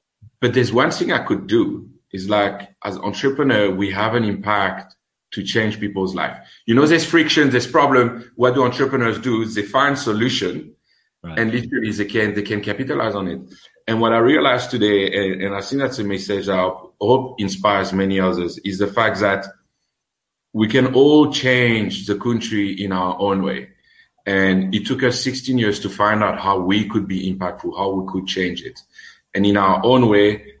but 0.46 0.54
there's 0.54 0.72
one 0.72 0.92
thing 0.92 1.10
I 1.10 1.24
could 1.24 1.48
do 1.48 1.90
is 2.12 2.28
like, 2.28 2.72
as 2.84 2.96
entrepreneur, 2.98 3.68
we 3.68 3.90
have 3.90 4.14
an 4.14 4.22
impact 4.22 4.94
to 5.32 5.42
change 5.42 5.80
people's 5.80 6.14
life. 6.14 6.38
You 6.66 6.76
know, 6.76 6.86
there's 6.86 7.04
friction, 7.04 7.50
there's 7.50 7.66
problem. 7.66 8.30
What 8.36 8.54
do 8.54 8.62
entrepreneurs 8.62 9.18
do? 9.18 9.44
They 9.44 9.62
find 9.62 9.98
solution 9.98 10.72
right. 11.24 11.36
and 11.36 11.50
literally 11.50 11.90
they 11.90 12.04
can, 12.04 12.34
they 12.34 12.42
can 12.42 12.60
capitalize 12.60 13.16
on 13.16 13.26
it. 13.26 13.40
And 13.88 14.00
what 14.00 14.12
I 14.12 14.18
realized 14.18 14.70
today, 14.70 15.32
and, 15.32 15.42
and 15.42 15.52
I 15.56 15.62
think 15.62 15.82
that's 15.82 15.98
a 15.98 16.04
message 16.04 16.48
I 16.48 16.70
hope 17.00 17.40
inspires 17.40 17.92
many 17.92 18.20
others, 18.20 18.56
is 18.58 18.78
the 18.78 18.86
fact 18.86 19.18
that 19.22 19.46
we 20.52 20.68
can 20.68 20.94
all 20.94 21.32
change 21.32 22.06
the 22.06 22.20
country 22.20 22.70
in 22.70 22.92
our 22.92 23.18
own 23.18 23.42
way. 23.42 23.70
And 24.24 24.72
it 24.72 24.86
took 24.86 25.02
us 25.02 25.20
16 25.24 25.58
years 25.58 25.80
to 25.80 25.88
find 25.88 26.22
out 26.22 26.38
how 26.38 26.60
we 26.60 26.88
could 26.88 27.08
be 27.08 27.32
impactful, 27.32 27.76
how 27.76 27.90
we 27.90 28.12
could 28.12 28.28
change 28.28 28.62
it. 28.62 28.78
And 29.36 29.44
in 29.44 29.58
our 29.58 29.84
own 29.84 30.08
way, 30.08 30.54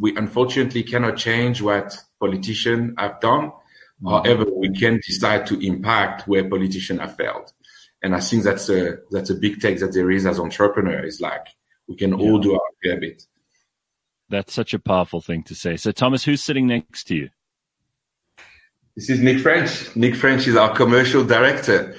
we 0.00 0.16
unfortunately 0.16 0.82
cannot 0.84 1.18
change 1.18 1.60
what 1.60 1.94
politicians 2.18 2.94
have 2.96 3.20
done. 3.20 3.50
Mm-hmm. 4.02 4.08
However, 4.08 4.46
we 4.50 4.70
can 4.70 5.00
decide 5.06 5.46
to 5.48 5.60
impact 5.60 6.26
where 6.26 6.48
politicians 6.48 7.00
have 7.00 7.14
failed. 7.14 7.52
And 8.02 8.14
I 8.16 8.20
think 8.20 8.44
that's 8.44 8.70
a, 8.70 8.96
that's 9.10 9.28
a 9.28 9.34
big 9.34 9.60
take 9.60 9.80
that 9.80 9.92
there 9.92 10.10
is 10.10 10.24
as 10.24 10.40
entrepreneurs. 10.40 11.20
Like 11.20 11.46
we 11.86 11.94
can 11.94 12.18
yeah. 12.18 12.24
all 12.24 12.38
do 12.38 12.54
our 12.54 12.60
fair 12.82 12.98
bit. 12.98 13.22
That's 14.30 14.54
such 14.54 14.72
a 14.72 14.78
powerful 14.78 15.20
thing 15.20 15.42
to 15.42 15.54
say. 15.54 15.76
So, 15.76 15.92
Thomas, 15.92 16.24
who's 16.24 16.42
sitting 16.42 16.66
next 16.66 17.04
to 17.08 17.14
you? 17.14 17.28
This 18.96 19.10
is 19.10 19.20
Nick 19.20 19.40
French. 19.40 19.94
Nick 19.94 20.16
French 20.16 20.46
is 20.46 20.56
our 20.56 20.74
commercial 20.74 21.22
director. 21.22 21.96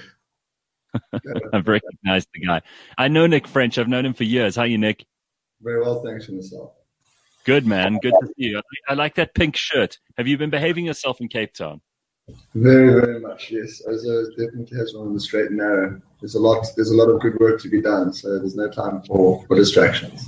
I've 1.54 1.68
recognized 1.68 2.30
the 2.34 2.40
guy. 2.40 2.64
I 2.98 3.08
know 3.08 3.28
Nick 3.28 3.48
French. 3.48 3.78
I've 3.78 3.88
known 3.88 4.08
him 4.08 4.16
for 4.16 4.24
years. 4.24 4.56
How 4.56 4.64
are 4.64 4.68
you, 4.68 4.80
Nick? 4.80 5.06
Very 5.64 5.82
well, 5.82 6.04
thanks, 6.04 6.28
and 6.28 6.38
yourself. 6.38 6.74
Good, 7.46 7.66
man. 7.66 8.00
Good 8.02 8.14
to 8.22 8.28
see 8.28 8.48
you. 8.50 8.62
I 8.88 8.94
like 8.94 9.16
that 9.16 9.34
pink 9.34 9.56
shirt. 9.56 9.98
Have 10.18 10.28
you 10.28 10.38
been 10.38 10.50
behaving 10.50 10.86
yourself 10.86 11.20
in 11.20 11.28
Cape 11.28 11.54
Town? 11.54 11.82
Very, 12.56 13.02
very 13.02 13.20
much. 13.20 13.52
Yes, 13.52 13.82
Ozow 13.88 14.30
definitely 14.38 14.78
has 14.78 14.94
one 14.94 15.08
on 15.08 15.14
the 15.14 15.20
straight 15.20 15.48
and 15.48 15.58
narrow. 15.58 16.02
There's 16.22 16.36
a 16.36 16.40
lot. 16.40 16.66
There's 16.76 16.92
a 16.92 16.96
lot 16.96 17.10
of 17.10 17.20
good 17.20 17.38
work 17.40 17.62
to 17.62 17.70
be 17.70 17.82
done, 17.82 18.14
so 18.14 18.40
there's 18.40 18.56
no 18.56 18.70
time 18.70 19.02
for 19.04 19.46
for 19.46 19.56
distractions. 19.56 20.26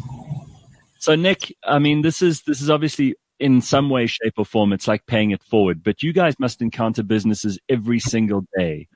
So, 1.00 1.16
Nick, 1.16 1.56
I 1.64 1.80
mean, 1.80 2.02
this 2.02 2.22
is 2.22 2.42
this 2.44 2.62
is 2.62 2.70
obviously 2.70 3.16
in 3.40 3.62
some 3.62 3.90
way, 3.90 4.08
shape, 4.08 4.34
or 4.38 4.46
form. 4.46 4.74
It's 4.74 4.88
like 4.88 5.06
paying 5.06 5.32
it 5.32 5.42
forward. 5.44 5.84
But 5.84 6.04
you 6.04 6.12
guys 6.12 6.38
must 6.38 6.62
encounter 6.62 7.04
businesses 7.04 7.60
every 7.70 8.00
single 8.00 8.46
day 8.58 8.88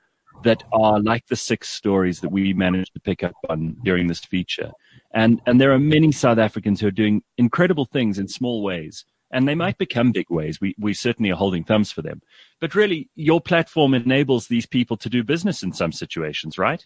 that 0.44 0.62
are 0.72 1.00
like 1.00 1.26
the 1.26 1.36
six 1.36 1.68
stories 1.68 2.20
that 2.20 2.30
we 2.30 2.52
managed 2.52 2.94
to 2.94 3.00
pick 3.00 3.22
up 3.22 3.34
on 3.48 3.76
during 3.84 4.06
this 4.06 4.20
feature. 4.20 4.70
And 5.12 5.40
and 5.46 5.60
there 5.60 5.72
are 5.72 5.78
many 5.78 6.12
South 6.12 6.38
Africans 6.38 6.80
who 6.80 6.86
are 6.86 6.92
doing 6.92 7.22
incredible 7.36 7.86
things 7.86 8.18
in 8.18 8.28
small 8.28 8.62
ways 8.62 9.04
and 9.30 9.46
they 9.46 9.54
might 9.54 9.78
become 9.78 10.12
big 10.12 10.28
ways. 10.30 10.60
We, 10.60 10.74
we 10.78 10.92
certainly 10.94 11.30
are 11.30 11.36
holding 11.36 11.64
thumbs 11.64 11.92
for 11.92 12.02
them. 12.02 12.20
But 12.60 12.74
really, 12.74 13.08
your 13.14 13.40
platform 13.40 13.94
enables 13.94 14.48
these 14.48 14.66
people 14.66 14.96
to 14.98 15.08
do 15.08 15.22
business 15.22 15.62
in 15.62 15.72
some 15.72 15.92
situations, 15.92 16.58
right? 16.58 16.84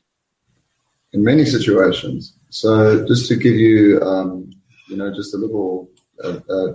In 1.13 1.25
many 1.25 1.45
situations. 1.45 2.35
So 2.51 3.07
just 3.07 3.29
to 3.29 3.37
give 3.37 3.55
you, 3.55 4.01
um, 4.03 4.51
you 4.89 4.97
know, 4.97 5.15
just 5.15 5.35
a 5.35 5.39
little 5.39 5.89
uh, 6.23 6.41
uh, 6.49 6.73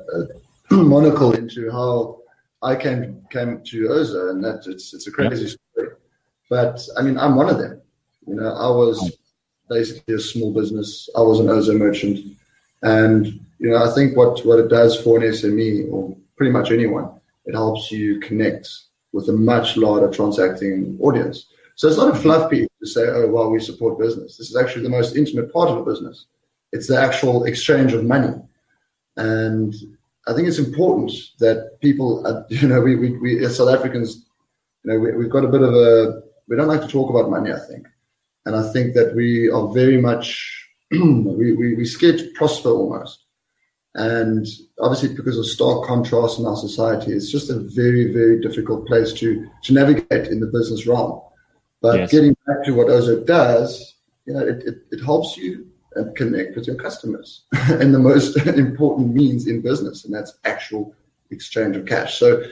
uh, 0.71 0.75
monocle 0.75 1.33
into 1.33 1.71
how 1.71 2.19
I 2.62 2.75
came 2.75 3.21
came 3.31 3.62
to 3.67 3.88
Ozow, 3.88 4.31
and 4.31 4.43
that 4.43 4.63
it's 4.65 4.93
it's 4.93 5.07
a 5.07 5.12
crazy 5.12 5.43
yeah. 5.43 5.50
story. 5.50 5.57
But 6.49 6.81
I 6.97 7.01
mean, 7.01 7.17
I'm 7.17 7.35
one 7.35 7.49
of 7.49 7.57
them. 7.57 7.81
You 8.27 8.35
know, 8.35 8.53
I 8.53 8.69
was 8.69 9.17
basically 9.69 10.15
a 10.15 10.19
small 10.19 10.53
business. 10.53 11.09
I 11.15 11.21
was 11.21 11.39
an 11.39 11.47
Ozow 11.47 11.77
merchant, 11.77 12.37
and 12.81 13.39
you 13.59 13.69
know, 13.69 13.77
I 13.77 13.93
think 13.93 14.15
what, 14.15 14.45
what 14.45 14.59
it 14.59 14.69
does 14.69 14.99
for 14.99 15.17
an 15.17 15.23
SME 15.23 15.91
or 15.91 16.15
pretty 16.37 16.51
much 16.51 16.71
anyone, 16.71 17.11
it 17.45 17.53
helps 17.53 17.91
you 17.91 18.19
connect 18.21 18.69
with 19.11 19.27
a 19.27 19.33
much 19.33 19.75
larger 19.75 20.09
transacting 20.09 20.97
audience. 21.01 21.47
So 21.75 21.87
it's 21.87 21.97
not 21.97 22.15
a 22.15 22.19
fluff 22.19 22.49
piece 22.49 22.67
to 22.81 22.87
say, 22.87 23.07
oh, 23.07 23.27
well, 23.27 23.49
we 23.49 23.59
support 23.59 23.99
business. 23.99 24.37
This 24.37 24.49
is 24.49 24.55
actually 24.55 24.83
the 24.83 24.89
most 24.89 25.15
intimate 25.15 25.51
part 25.51 25.69
of 25.69 25.77
a 25.77 25.83
business. 25.83 26.25
It's 26.71 26.87
the 26.87 26.99
actual 26.99 27.43
exchange 27.45 27.93
of 27.93 28.05
money. 28.05 28.33
And 29.17 29.73
I 30.27 30.33
think 30.33 30.47
it's 30.47 30.59
important 30.59 31.11
that 31.39 31.79
people, 31.81 32.25
uh, 32.25 32.43
you 32.49 32.67
know, 32.67 32.81
we, 32.81 32.95
we, 32.95 33.17
we 33.17 33.45
as 33.45 33.57
South 33.57 33.69
Africans, 33.69 34.25
you 34.83 34.93
know, 34.93 34.99
we, 34.99 35.11
we've 35.13 35.29
got 35.29 35.43
a 35.43 35.49
bit 35.49 35.61
of 35.61 35.73
a, 35.73 36.21
we 36.49 36.55
don't 36.55 36.67
like 36.67 36.81
to 36.81 36.87
talk 36.87 37.09
about 37.09 37.29
money, 37.29 37.53
I 37.53 37.59
think. 37.59 37.87
And 38.45 38.55
I 38.55 38.73
think 38.73 38.95
that 38.95 39.15
we 39.15 39.49
are 39.49 39.67
very 39.71 40.01
much, 40.01 40.67
we, 40.91 41.53
we, 41.53 41.75
we're 41.75 41.85
scared 41.85 42.17
to 42.17 42.31
prosper 42.33 42.69
almost. 42.69 43.25
And 43.95 44.45
obviously, 44.79 45.15
because 45.15 45.37
of 45.37 45.45
stark 45.45 45.85
contrast 45.85 46.39
in 46.39 46.45
our 46.45 46.55
society, 46.55 47.11
it's 47.11 47.31
just 47.31 47.49
a 47.49 47.59
very, 47.59 48.11
very 48.11 48.39
difficult 48.41 48.87
place 48.87 49.13
to, 49.13 49.47
to 49.63 49.73
navigate 49.73 50.27
in 50.27 50.39
the 50.39 50.47
business 50.47 50.87
realm. 50.87 51.21
But 51.81 51.99
yes. 51.99 52.11
getting 52.11 52.35
back 52.45 52.63
to 52.65 52.71
what 52.71 52.87
Ozow 52.87 53.25
does, 53.25 53.95
you 54.25 54.33
know, 54.33 54.45
it, 54.45 54.63
it, 54.65 54.75
it 54.91 55.03
helps 55.03 55.37
you 55.37 55.67
uh, 55.95 56.03
connect 56.15 56.55
with 56.55 56.67
your 56.67 56.75
customers 56.75 57.45
and 57.51 57.93
the 57.93 57.99
most 57.99 58.37
important 58.47 59.13
means 59.13 59.47
in 59.47 59.61
business, 59.61 60.05
and 60.05 60.13
that's 60.13 60.37
actual 60.43 60.93
exchange 61.31 61.75
of 61.75 61.85
cash. 61.85 62.19
So 62.19 62.43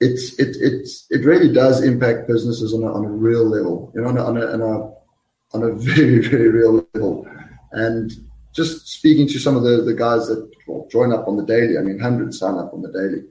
it's 0.00 0.38
it 0.38 0.56
it's 0.60 1.06
it 1.10 1.24
really 1.24 1.52
does 1.52 1.82
impact 1.82 2.28
businesses 2.28 2.72
on 2.72 2.82
a, 2.82 2.92
on 2.92 3.04
a 3.04 3.08
real 3.08 3.44
level, 3.44 3.92
you 3.94 4.00
know, 4.00 4.08
on 4.08 4.18
a, 4.18 4.24
on 4.24 4.36
a, 4.36 4.46
on 4.46 4.60
a 4.60 5.56
on 5.56 5.62
a 5.70 5.72
very 5.76 6.18
very 6.26 6.48
real 6.48 6.86
level. 6.94 7.26
And 7.72 8.12
just 8.54 8.88
speaking 8.88 9.28
to 9.28 9.38
some 9.38 9.56
of 9.56 9.62
the, 9.62 9.82
the 9.82 9.94
guys 9.94 10.26
that 10.28 10.50
well, 10.66 10.86
join 10.90 11.12
up 11.12 11.28
on 11.28 11.36
the 11.36 11.44
daily. 11.44 11.78
I 11.78 11.82
mean, 11.82 11.98
hundreds 11.98 12.38
sign 12.38 12.54
up 12.54 12.72
on 12.72 12.82
the 12.82 12.92
daily, 12.92 13.24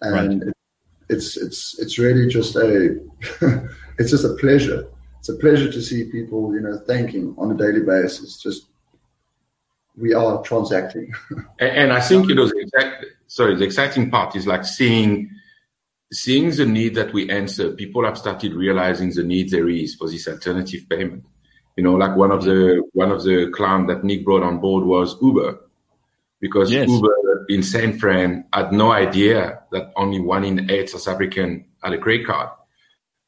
and 0.00 0.40
right. 0.40 0.48
it, 0.48 0.54
it's 1.08 1.36
it's 1.36 1.78
it's 1.78 1.98
really 1.98 2.28
just 2.28 2.54
a 2.56 2.98
it's 3.98 4.10
just 4.10 4.24
a 4.24 4.34
pleasure. 4.34 4.88
It's 5.18 5.28
a 5.30 5.36
pleasure 5.36 5.72
to 5.72 5.80
see 5.80 6.10
people, 6.10 6.54
you 6.54 6.60
know, 6.60 6.78
thanking 6.86 7.34
on 7.38 7.50
a 7.50 7.56
daily 7.56 7.80
basis. 7.80 8.40
Just 8.40 8.66
we 9.96 10.12
are 10.12 10.42
transacting. 10.42 11.12
and, 11.58 11.70
and 11.70 11.92
I 11.92 12.00
think 12.00 12.28
you 12.28 12.34
know, 12.34 12.46
the 12.46 12.58
exact, 12.58 13.06
sorry, 13.26 13.56
the 13.56 13.64
exciting 13.64 14.10
part 14.10 14.36
is 14.36 14.46
like 14.46 14.64
seeing 14.64 15.30
seeing 16.14 16.50
the 16.50 16.66
need 16.66 16.94
that 16.94 17.12
we 17.12 17.28
answer. 17.28 17.72
People 17.72 18.04
have 18.04 18.16
started 18.16 18.54
realizing 18.54 19.10
the 19.10 19.22
need 19.22 19.50
there 19.50 19.68
is 19.68 19.94
for 19.94 20.08
this 20.08 20.28
alternative 20.28 20.88
payment. 20.88 21.24
You 21.76 21.82
know, 21.84 21.94
like 21.94 22.16
one 22.16 22.30
of 22.30 22.44
the 22.44 22.82
one 22.92 23.10
of 23.10 23.24
the 23.24 23.50
clients 23.52 23.92
that 23.92 24.04
Nick 24.04 24.24
brought 24.24 24.44
on 24.44 24.60
board 24.60 24.84
was 24.84 25.20
Uber, 25.20 25.58
because 26.40 26.70
yes. 26.70 26.88
Uber 26.88 27.46
in 27.48 27.62
San 27.62 27.98
Fran 27.98 28.44
had 28.52 28.72
no 28.72 28.92
idea 28.92 29.60
that 29.72 29.92
only 29.96 30.20
one 30.20 30.44
in 30.44 30.70
eight 30.70 30.90
South 30.90 31.08
African 31.08 31.66
had 31.82 31.92
a 31.92 31.98
credit 31.98 32.26
card. 32.26 32.50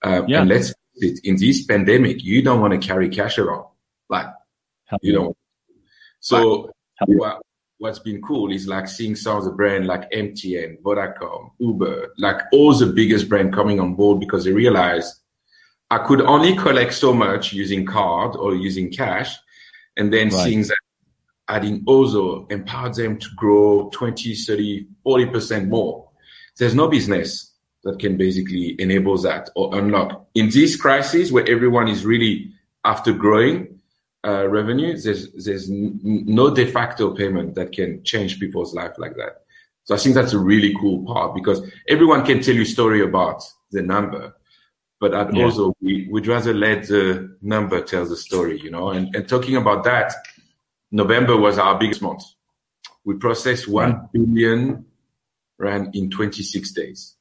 Uh, 0.02 0.22
yeah. 0.28 0.42
And 0.42 0.50
let's 0.50 0.72
it, 0.94 1.20
in 1.24 1.36
this 1.36 1.64
pandemic, 1.64 2.22
you 2.22 2.42
don't 2.42 2.60
want 2.60 2.80
to 2.80 2.86
carry 2.86 3.08
cash 3.08 3.38
around, 3.38 3.66
like 4.08 4.28
you 5.02 5.12
know. 5.12 5.36
So 6.20 6.70
what, 7.06 7.42
what's 7.78 7.98
been 7.98 8.22
cool 8.22 8.52
is 8.52 8.66
like 8.66 8.88
seeing 8.88 9.14
some 9.14 9.36
of 9.36 9.44
the 9.44 9.50
brand 9.50 9.86
like 9.86 10.10
MTN, 10.10 10.80
Vodacom, 10.82 11.50
Uber, 11.58 12.14
like 12.18 12.40
all 12.52 12.72
the 12.74 12.86
biggest 12.86 13.28
brand 13.28 13.52
coming 13.52 13.80
on 13.80 13.94
board 13.94 14.20
because 14.20 14.44
they 14.44 14.52
realized 14.52 15.14
I 15.90 15.98
could 15.98 16.20
only 16.22 16.56
collect 16.56 16.94
so 16.94 17.12
much 17.12 17.52
using 17.52 17.86
card 17.86 18.34
or 18.34 18.54
using 18.54 18.90
cash, 18.90 19.36
and 19.96 20.12
then 20.12 20.30
right. 20.30 20.44
seeing 20.44 20.62
that 20.62 20.76
adding 21.48 21.84
Ozow 21.84 22.50
empowered 22.50 22.94
them 22.94 23.18
to 23.18 23.28
grow 23.36 23.88
20, 23.92 24.34
30, 24.34 24.86
40% 25.06 25.68
more. 25.68 26.08
There's 26.58 26.74
no 26.74 26.88
business 26.88 27.52
that 27.84 28.00
can 28.00 28.16
basically 28.16 28.74
enable 28.80 29.16
that 29.18 29.48
or 29.54 29.78
unlock. 29.78 30.26
In 30.34 30.50
this 30.50 30.74
crisis 30.74 31.30
where 31.30 31.48
everyone 31.48 31.86
is 31.86 32.04
really 32.04 32.50
after 32.84 33.12
growing 33.12 33.75
uh, 34.26 34.48
revenue, 34.48 34.96
there's, 34.98 35.30
there's 35.32 35.70
n- 35.70 36.00
no 36.02 36.52
de 36.52 36.66
facto 36.66 37.14
payment 37.14 37.54
that 37.54 37.72
can 37.72 38.02
change 38.02 38.40
people's 38.40 38.74
life 38.74 38.92
like 38.98 39.14
that. 39.14 39.42
So 39.84 39.94
I 39.94 39.98
think 39.98 40.16
that's 40.16 40.32
a 40.32 40.38
really 40.38 40.74
cool 40.80 41.06
part 41.06 41.34
because 41.34 41.62
everyone 41.88 42.24
can 42.24 42.42
tell 42.42 42.54
you 42.54 42.64
story 42.64 43.02
about 43.02 43.44
the 43.70 43.82
number, 43.82 44.34
but 44.98 45.14
at 45.14 45.32
Yeah. 45.32 45.44
Ozow, 45.44 45.72
we 45.80 46.08
would 46.10 46.26
rather 46.26 46.52
let 46.52 46.88
the 46.88 47.36
number 47.40 47.80
tell 47.82 48.04
the 48.04 48.16
story, 48.16 48.60
you 48.60 48.70
know. 48.70 48.88
And, 48.88 49.14
and 49.14 49.28
talking 49.28 49.54
about 49.56 49.84
that, 49.84 50.12
November 50.90 51.36
was 51.36 51.56
our 51.58 51.78
biggest 51.78 52.02
month. 52.02 52.24
We 53.04 53.14
processed 53.14 53.68
one 53.68 54.08
billion 54.12 54.86
rand 55.58 55.94
in 55.94 56.10
26 56.10 56.72
days. 56.72 57.14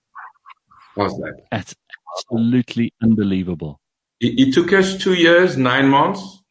How's 0.96 1.16
that? 1.18 1.42
That's 1.52 1.76
absolutely 2.18 2.94
unbelievable. 3.04 3.80
It, 4.20 4.40
it 4.40 4.54
took 4.56 4.74
us 4.74 4.98
two 4.98 5.14
years, 5.14 5.56
nine 5.56 5.90
months 5.90 6.42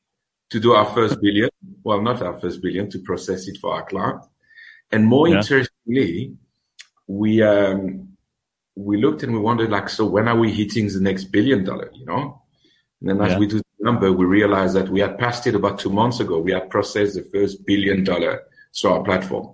to 0.55 0.61
do 0.61 0.73
our 0.73 0.87
first 0.97 1.21
billion. 1.21 1.51
Well, 1.83 2.01
not 2.01 2.23
our 2.23 2.37
first 2.43 2.63
billion, 2.63 2.89
to 2.91 2.99
process 3.01 3.49
it 3.49 3.57
for 3.61 3.75
our 3.75 3.85
client. 3.91 4.21
And 4.93 5.01
more 5.15 5.27
Yeah. 5.29 5.39
interestingly, 5.39 6.15
we 7.21 7.31
um, 7.43 7.81
we 8.89 8.95
looked 9.05 9.23
and 9.25 9.33
we 9.37 9.41
wondered, 9.49 9.71
like, 9.71 9.89
so 9.89 10.03
when 10.15 10.27
are 10.29 10.39
we 10.45 10.49
hitting 10.61 10.87
the 10.97 11.01
next 11.09 11.25
billion 11.37 11.61
dollar? 11.71 11.89
You 12.01 12.07
know. 12.11 12.23
And 13.01 13.07
then 13.09 13.19
as 13.27 13.33
Yeah. 13.33 13.41
we 13.41 13.47
do 13.55 13.59
the 13.59 13.85
number, 13.89 14.09
we 14.21 14.27
realized 14.39 14.75
that 14.79 14.89
we 14.95 15.01
had 15.07 15.19
passed 15.25 15.45
it 15.49 15.55
about 15.61 15.77
two 15.83 15.93
months 16.01 16.19
ago. 16.25 16.35
We 16.49 16.53
had 16.59 16.71
processed 16.71 17.15
the 17.17 17.27
first 17.35 17.55
billion 17.67 17.99
dollar 18.11 18.35
through 18.77 18.93
our 18.95 19.03
platform. 19.09 19.47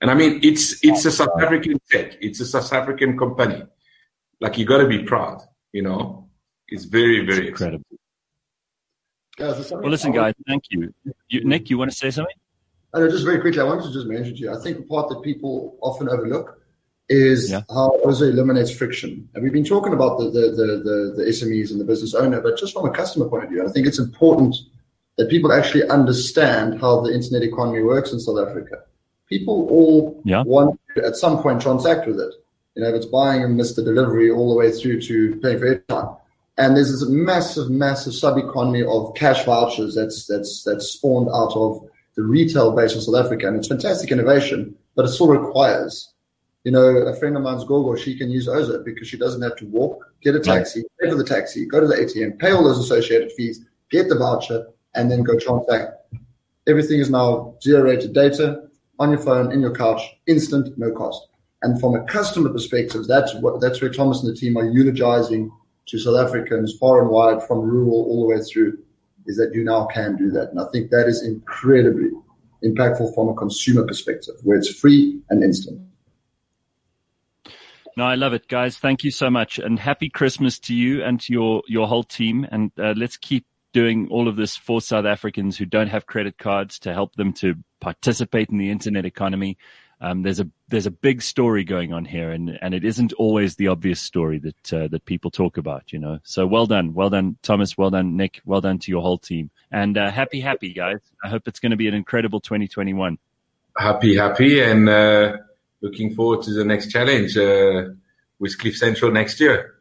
And 0.00 0.08
I 0.12 0.14
mean, 0.20 0.32
it's 0.48 0.64
it's 0.88 1.04
a 1.10 1.12
South 1.20 1.36
African 1.44 1.76
tech. 1.90 2.08
It's 2.26 2.40
a 2.40 2.46
South 2.54 2.72
African 2.80 3.10
company. 3.22 3.60
Like 4.42 4.54
you 4.58 4.64
got 4.72 4.80
to 4.84 4.88
be 4.96 5.00
proud. 5.12 5.38
You 5.76 5.82
know, 5.86 6.00
it's 6.74 6.84
very 6.98 7.16
It's 7.18 7.30
very 7.34 7.48
incredible. 7.48 7.84
Yeah, 7.90 7.98
something 9.38 9.80
Well, 9.80 9.90
listen, 9.90 10.12
guys, 10.12 10.34
thank 10.46 10.64
you. 10.70 10.92
you. 11.28 11.44
Nick, 11.44 11.70
you 11.70 11.78
want 11.78 11.90
to 11.90 11.96
say 11.96 12.10
something? 12.10 12.34
I 12.94 13.00
know, 13.00 13.10
just 13.10 13.24
very 13.24 13.40
quickly, 13.40 13.60
I 13.60 13.64
wanted 13.64 13.84
to 13.84 13.92
just 13.92 14.06
mention 14.06 14.34
to 14.34 14.40
you, 14.40 14.52
I 14.52 14.58
think 14.60 14.78
the 14.78 14.82
part 14.84 15.08
that 15.10 15.22
people 15.22 15.76
often 15.82 16.08
overlook 16.08 16.60
is 17.08 17.50
Yeah. 17.50 17.62
how 17.70 17.98
Ozow 18.04 18.30
eliminates 18.30 18.70
friction. 18.70 19.28
And 19.34 19.42
we've 19.42 19.52
been 19.52 19.64
talking 19.64 19.92
about 19.92 20.18
the, 20.18 20.24
the, 20.30 20.40
the, 20.50 21.14
the, 21.16 21.22
SMEs 21.30 21.70
and 21.70 21.80
the 21.80 21.84
business 21.84 22.14
owner, 22.14 22.40
but 22.40 22.58
just 22.58 22.72
from 22.72 22.86
a 22.86 22.90
customer 22.90 23.28
point 23.28 23.44
of 23.44 23.50
view, 23.50 23.64
I 23.66 23.70
think 23.70 23.86
it's 23.86 23.98
important 23.98 24.56
that 25.16 25.28
people 25.30 25.52
actually 25.52 25.88
understand 25.88 26.80
how 26.80 27.00
the 27.00 27.12
internet 27.12 27.42
economy 27.42 27.82
works 27.82 28.12
in 28.12 28.20
South 28.20 28.38
Africa. 28.38 28.82
People 29.28 29.68
all 29.70 30.20
Yeah. 30.24 30.42
want 30.42 30.78
to, 30.96 31.04
at 31.04 31.16
some 31.16 31.42
point, 31.42 31.60
transact 31.60 32.06
with 32.06 32.18
it. 32.20 32.34
You 32.74 32.82
know, 32.82 32.88
if 32.90 32.94
it's 32.94 33.06
buying 33.06 33.42
and 33.42 33.58
the 33.58 33.82
delivery 33.82 34.30
all 34.30 34.48
the 34.50 34.56
way 34.56 34.70
through 34.70 35.00
to 35.02 35.36
paying 35.42 35.58
for 35.58 35.74
airtime. 35.74 36.16
And 36.58 36.76
there's 36.76 36.90
this 36.90 37.08
massive, 37.08 37.70
massive 37.70 38.14
sub-economy 38.14 38.82
of 38.82 39.14
cash 39.14 39.44
vouchers 39.44 39.94
that's, 39.94 40.26
that's, 40.26 40.64
that's 40.64 40.88
spawned 40.88 41.28
out 41.32 41.52
of 41.54 41.88
the 42.16 42.24
retail 42.24 42.74
base 42.74 42.96
of 42.96 43.04
South 43.04 43.24
Africa. 43.24 43.46
And 43.46 43.56
it's 43.56 43.68
fantastic 43.68 44.10
innovation, 44.10 44.74
but 44.96 45.04
it 45.04 45.10
still 45.10 45.28
requires, 45.28 46.12
you 46.64 46.72
know, 46.72 46.84
a 46.84 47.14
friend 47.14 47.36
of 47.36 47.44
mine's 47.44 47.64
Gogo, 47.64 47.94
she 47.94 48.18
can 48.18 48.28
use 48.28 48.48
Ozow 48.48 48.84
because 48.84 49.06
she 49.06 49.16
doesn't 49.16 49.40
have 49.40 49.54
to 49.58 49.66
walk, 49.66 50.04
get 50.20 50.34
a 50.34 50.40
taxi, 50.40 50.82
pay 51.00 51.08
for 51.08 51.14
the 51.14 51.22
taxi, 51.22 51.64
go 51.64 51.78
to 51.78 51.86
the 51.86 51.94
ATM, 51.94 52.40
pay 52.40 52.50
all 52.50 52.64
those 52.64 52.78
associated 52.78 53.30
fees, 53.32 53.64
get 53.92 54.08
the 54.08 54.18
voucher, 54.18 54.66
and 54.96 55.08
then 55.08 55.22
go 55.22 55.38
transact. 55.38 55.92
Everything 56.66 56.98
is 56.98 57.08
now 57.08 57.54
zero 57.62 57.84
rated 57.84 58.12
data 58.12 58.64
on 58.98 59.10
your 59.10 59.20
phone, 59.20 59.52
in 59.52 59.60
your 59.60 59.74
couch, 59.74 60.02
instant, 60.26 60.76
no 60.76 60.90
cost. 60.90 61.28
And 61.62 61.78
from 61.80 61.94
a 61.94 62.02
customer 62.04 62.50
perspective, 62.50 63.06
that's 63.06 63.32
what, 63.36 63.60
that's 63.60 63.80
where 63.80 63.92
Thomas 63.92 64.24
and 64.24 64.32
the 64.32 64.36
team 64.36 64.56
are 64.56 64.68
eulogizing 64.68 65.52
to 65.88 65.98
South 65.98 66.18
Africans 66.18 66.76
far 66.78 67.00
and 67.00 67.10
wide 67.10 67.42
from 67.46 67.60
rural 67.60 68.04
all 68.04 68.22
the 68.22 68.34
way 68.34 68.42
through 68.42 68.78
is 69.26 69.36
that 69.36 69.50
you 69.52 69.64
now 69.64 69.86
can 69.86 70.16
do 70.16 70.30
that. 70.30 70.50
And 70.50 70.60
I 70.60 70.64
think 70.72 70.90
that 70.90 71.06
is 71.06 71.22
incredibly 71.22 72.10
impactful 72.64 73.14
from 73.14 73.28
a 73.28 73.34
consumer 73.34 73.86
perspective 73.86 74.34
where 74.42 74.56
it's 74.56 74.72
free 74.72 75.20
and 75.30 75.42
instant. 75.42 75.80
No, 77.96 78.04
I 78.04 78.14
love 78.14 78.32
it, 78.32 78.46
guys. 78.48 78.78
Thank 78.78 79.02
you 79.02 79.10
so 79.10 79.28
much, 79.28 79.58
and 79.58 79.78
happy 79.78 80.08
Christmas 80.08 80.58
to 80.60 80.74
you 80.74 81.02
and 81.02 81.20
to 81.22 81.32
your 81.32 81.62
your 81.66 81.88
whole 81.88 82.04
team. 82.04 82.46
And 82.48 82.70
uh, 82.78 82.94
let's 82.96 83.16
keep 83.16 83.44
doing 83.72 84.08
all 84.10 84.28
of 84.28 84.36
this 84.36 84.56
for 84.56 84.80
South 84.80 85.04
Africans 85.04 85.58
who 85.58 85.66
don't 85.66 85.88
have 85.88 86.06
credit 86.06 86.38
cards 86.38 86.78
to 86.80 86.92
help 86.92 87.16
them 87.16 87.32
to 87.34 87.56
participate 87.80 88.50
in 88.50 88.58
the 88.58 88.70
internet 88.70 89.04
economy. 89.04 89.58
Um, 90.00 90.22
there's 90.22 90.38
a 90.38 90.48
there's 90.68 90.86
a 90.86 90.92
big 90.92 91.22
story 91.22 91.64
going 91.64 91.92
on 91.92 92.04
here, 92.04 92.30
and 92.30 92.56
and 92.62 92.72
it 92.72 92.84
isn't 92.84 93.12
always 93.14 93.56
the 93.56 93.68
obvious 93.68 94.00
story 94.00 94.38
that 94.38 94.72
uh, 94.72 94.88
that 94.88 95.04
people 95.06 95.30
talk 95.30 95.56
about, 95.56 95.92
you 95.92 95.98
know. 95.98 96.20
So 96.22 96.46
well 96.46 96.66
done, 96.66 96.94
well 96.94 97.10
done, 97.10 97.36
Thomas, 97.42 97.76
well 97.76 97.90
done, 97.90 98.16
Nick, 98.16 98.40
well 98.44 98.60
done 98.60 98.78
to 98.78 98.90
your 98.90 99.02
whole 99.02 99.18
team, 99.18 99.50
and 99.72 99.98
uh, 99.98 100.10
happy 100.10 100.40
happy 100.40 100.72
guys. 100.72 101.00
I 101.24 101.28
hope 101.28 101.48
it's 101.48 101.58
going 101.58 101.70
to 101.70 101.76
be 101.76 101.88
an 101.88 101.94
incredible 101.94 102.40
2021. 102.40 103.18
happy, 103.76 104.16
happy, 104.16 104.60
and 104.60 104.88
uh, 104.88 105.36
looking 105.80 106.14
forward 106.14 106.42
to 106.42 106.52
the 106.52 106.64
next 106.64 106.90
challenge 106.92 107.36
uh, 107.36 107.88
with 108.38 108.56
Cliff 108.58 108.76
Central 108.76 109.10
next 109.10 109.40
year. 109.40 109.74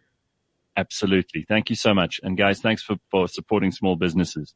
Absolutely. 0.75 1.43
Thank 1.47 1.69
you 1.71 1.75
so 1.75 1.93
much. 1.93 2.19
And 2.21 2.37
guys, 2.37 2.59
thanks 2.59 2.83
for, 2.83 2.97
for 3.09 3.27
supporting 3.27 3.71
small 3.71 3.95
businesses 3.95 4.53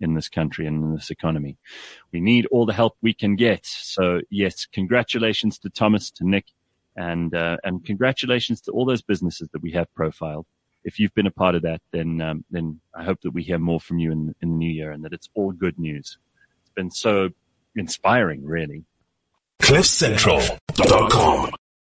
in 0.00 0.14
this 0.14 0.28
country 0.28 0.66
and 0.66 0.82
in 0.82 0.94
this 0.94 1.10
economy. 1.10 1.56
We 2.12 2.20
need 2.20 2.46
all 2.46 2.66
the 2.66 2.72
help 2.72 2.96
we 3.00 3.14
can 3.14 3.36
get. 3.36 3.64
So 3.64 4.20
yes, 4.30 4.66
congratulations 4.66 5.58
to 5.60 5.70
Thomas, 5.70 6.10
to 6.12 6.28
Nick, 6.28 6.46
and, 6.96 7.34
uh, 7.34 7.56
and 7.64 7.84
congratulations 7.84 8.60
to 8.62 8.72
all 8.72 8.84
those 8.84 9.02
businesses 9.02 9.48
that 9.52 9.62
we 9.62 9.72
have 9.72 9.92
profiled. 9.94 10.46
If 10.84 10.98
you've 10.98 11.14
been 11.14 11.26
a 11.26 11.30
part 11.30 11.54
of 11.54 11.62
that, 11.62 11.80
then, 11.92 12.20
um, 12.20 12.44
then 12.50 12.80
I 12.94 13.04
hope 13.04 13.22
that 13.22 13.30
we 13.30 13.42
hear 13.42 13.58
more 13.58 13.80
from 13.80 13.98
you 13.98 14.12
in, 14.12 14.34
in 14.42 14.50
the 14.50 14.56
new 14.56 14.70
year 14.70 14.90
and 14.92 15.04
that 15.04 15.12
it's 15.12 15.30
all 15.34 15.52
good 15.52 15.78
news. 15.78 16.18
It's 16.62 16.74
been 16.74 16.90
so 16.90 17.30
inspiring, 17.74 18.44
really. 18.44 18.84
CliffCentral.com. 19.62 21.50